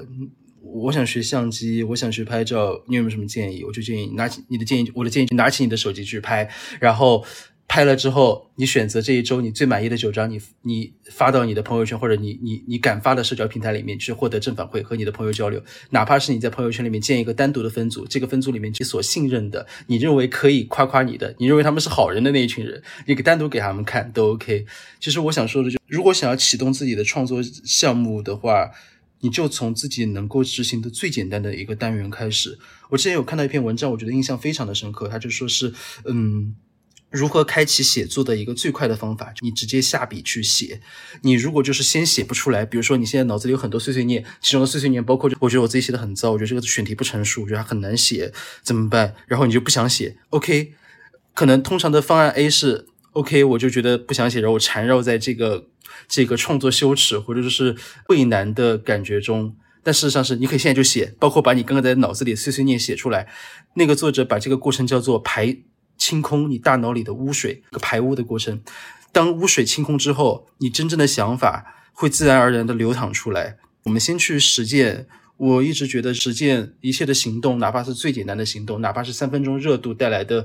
[0.60, 3.64] 我想学相机，我想去拍照，你有没有什么建议？
[3.64, 6.48] 我就建议拿起你的建议，我的建议，拿起你的手机去拍，
[6.78, 7.24] 然后。
[7.72, 15.58] 拍了之后，你选择这一周你最满意的九张，你你发到你的朋友圈或者你你你敢发的社交平台里面去获得正反馈和你的朋友交流。
[15.88, 24.66] 哪怕是你在朋友圈里面建一个单独的分组，这个分组里面你所信任的、你认为可以夸夸你的、你认为他们是好人的那一群人，你给单独给他们看都 OK。
[25.00, 28.70] 其实我想说的就，如果想要启动自己的创作项目的话，
[29.20, 32.58] 你就从自己能够执行的最简单的一个单元开始。
[32.90, 35.72] 我之前有看到一篇文章，我觉得印象非常的深刻，他就说是
[36.04, 36.54] 嗯。
[37.12, 39.32] 如何开启写作的一个最快的方法？
[39.40, 40.80] 你直接下笔去写。
[41.20, 48.32] 你如果就是先写不出来，比如说你现在脑子里有很多碎碎念，其中的碎碎念包括，我觉得我自己写的很糟，我觉得这个选题不成熟，我觉得很难写，
[48.62, 49.14] 怎么办？
[49.26, 50.16] 然后你就不想写。
[50.30, 50.72] OK，
[51.34, 55.66] 可能通常的方案 A 是 OK，我就觉得不想写，然后我缠绕在这个
[56.08, 57.76] 这个创作羞耻或者是
[58.08, 59.54] 畏难的感觉中。
[59.84, 63.28] 但事实上是，你可以现在就写，包括把你刚刚在脑子里碎碎念写出来。
[63.74, 65.58] 那个作者把这个过程叫做排。
[66.02, 68.60] 清空你大脑里的污水，和排污的过程。
[69.12, 73.56] 当污水清空之后，你真正的想法会自然而然的流淌出来。
[73.84, 75.06] 我们先去实践
[75.36, 80.44] 我一直觉得实践一切的行动，哪怕是最简单的行动，哪怕是三分钟热度带来的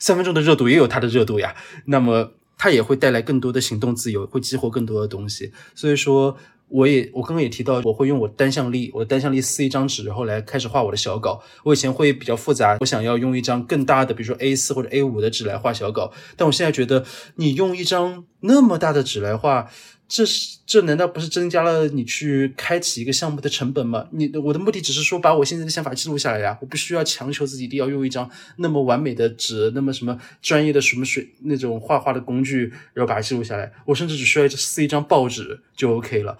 [0.00, 1.54] 三分钟的热度，也有它的热度呀。
[1.84, 5.52] 那么它也会带来更多的行动自由，会激活更多的东西。
[5.76, 6.36] 所以说。
[6.68, 11.42] 我也，我刚刚也提到，我会用我单向力，我的单向力撕一张纸，然后来开始画我的小稿。
[11.64, 16.12] 我以前会比较复杂，我想要用一张更大的，比如说 A 四或者 A 五的纸来画小稿。
[16.36, 17.04] 但我现在觉得，
[17.36, 19.70] 你用一张那么大的纸来画，
[20.06, 24.06] 这是这难道不是增加了你去开启一个项目的成本吗？
[24.12, 33.70] 你我的目的只是说把我现在的想法记录下来呀，我不需要强求自己一定要用一张那么完美的纸，那么什么专业的什么水那种画画的工具，然后把它记录下来。
[33.84, 36.38] 我甚至只需要撕一张报纸就 OK 了。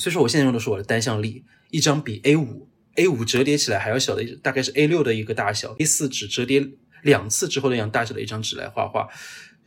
[0.00, 6.66] 所以说，我现在用的是我的单向力，一张比 A 五 A 五折叠起来还要小的，大概是 A 六的一个大小，A 四纸折叠
[7.02, 9.08] 两次之后那样大小的一张纸来画画，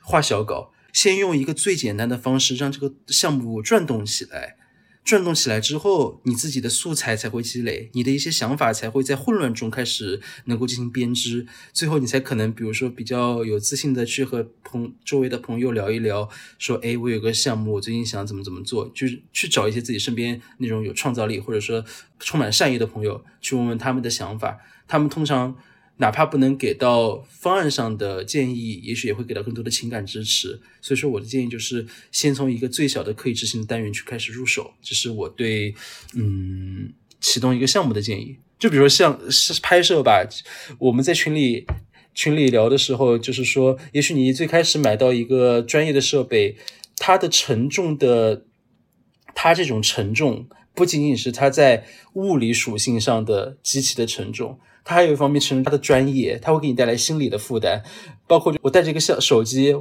[0.02, 0.74] 画小稿。
[0.92, 4.58] 先用一个最简单的方式让这个项目转动起来。
[5.04, 21.84] 转动起来之后，你自己的素材才会积累，你的一些想法才会在混乱中开始能够进行编织，最后你才可能，比如说比较有自信的去和朋周围的朋友聊一聊，说，哎，我有个项目，我最近想怎么怎么做，就是去找一些自己身边那种有创造力或者说
[22.20, 24.58] 充满善意的朋友，去问问他们的想法，
[24.88, 25.56] 他们通常。
[26.04, 30.60] 哪怕不能给到方案上的建议，也许也会给到更多的情感支持。
[30.82, 35.74] 所以说，我的建议就是先从一个最小的可以执行的单元去开始入手，这是我对
[36.14, 38.36] 嗯启动一个项目的建议。
[38.60, 40.28] 就比如说像是拍摄吧，
[40.78, 41.66] 我们在群里
[42.14, 46.58] 群里聊的时候，就是说，也许你最开始买到一个专业的设备，
[46.98, 48.44] 它的承重的，
[49.34, 51.86] 它这种承重不仅仅是它在
[52.16, 54.60] 物理属性上的极其的承重。
[54.84, 57.82] 它还有一方面是它的专业，它会给你带来心理的负担，
[58.28, 59.74] 包括我带着一个相手机，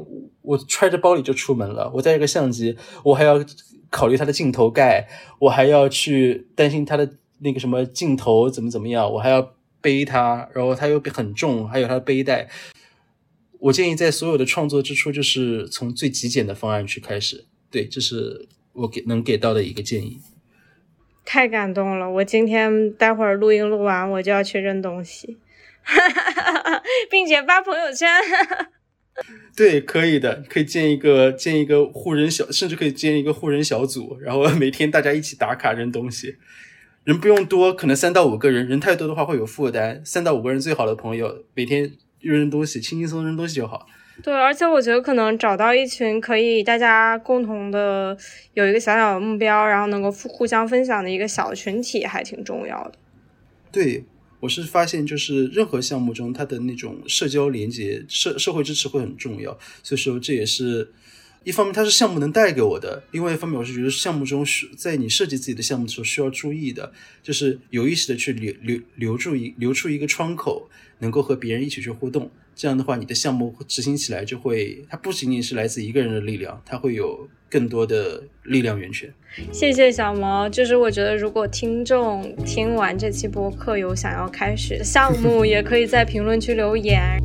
[0.43, 1.91] 我揣着包里就出门了。
[1.95, 3.45] 我带一个相机，我还要
[3.91, 5.09] 考虑它的镜头盖，
[5.39, 7.11] 我还要去担心它的
[7.41, 12.49] 那个什么镜头怎么怎么样，我还要背它，然后它又很重，还有它的背带。
[13.59, 17.45] 我建议在所有的创作之初，就是从最极简的方案去开始。
[17.71, 20.21] 对，这是我给能给到的一个建议。
[21.25, 22.11] 太感动了！
[22.11, 25.39] 我今天待会儿录音录完，我就要去扔东西，
[27.11, 28.09] 并且发朋友圈。
[29.57, 36.37] 对，可以的，可以建一个建一个护人小，甚至可以建一个护人小组，然后 每天大家一起打卡扔东西。
[37.05, 40.01] 人不用多，可能三到五个人，人太多的话会有负担。
[40.05, 43.87] 三到五个人最好的朋友，每天扔东西，轻轻松松扔东西就好。
[44.21, 48.17] 对，而且我觉得可能找到一群可以大家共同的
[48.55, 52.95] 有一个小小的目标，然后能够互互相分享的一个小群体，还挺重要的。
[53.71, 54.05] 对，
[54.41, 60.93] 我是发现就是任何项目中，它的那种社交连接、社社会支持会很重要，所以说这也是。
[61.45, 70.71] 一方面它是项目能带给我的，另外一方面我是觉得项目中是在你设计自己的项目的时候需要注意的，就是有意识的去留留留住一留出一个窗口，
[71.01, 72.31] 能够和别人一起去互动。
[72.63, 79.13] 这样的话，你的项目执行起来就会，它不仅仅是来自一个人的力量，它会有更多的力量源泉。
[79.51, 87.19] 谢谢小毛，就是我觉得如果听众听完这期播客有想要开始的项目，也可以在评论区留言。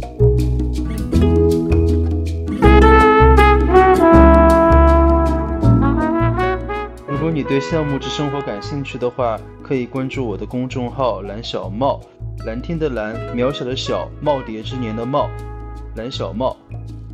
[7.18, 11.99] 如果你对项目制生活感兴趣的话，可以关注我的公众号“蓝小茂”，
[12.45, 15.27] 蓝天的蓝，渺小的小，耄耋之年的耄，
[15.95, 16.56] 蓝小茂。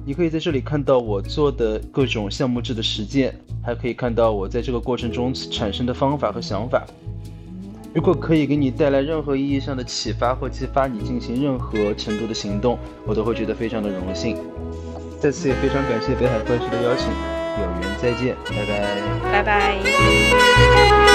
[0.06, 6.86] 你可以在这里看到我做的各种项目制的实践，还可以看到我在这个过程中产生的方法和想法。
[7.94, 12.78] 如果可以给你带来任何意义上的启发或激发你进行任何程度的行动，
[13.08, 14.36] 我都会觉得非常的荣幸。
[15.18, 17.43] 再次也非常感谢北海怪师的邀请。
[17.58, 18.74] 有缘再见，拜拜，
[19.32, 21.13] 拜拜。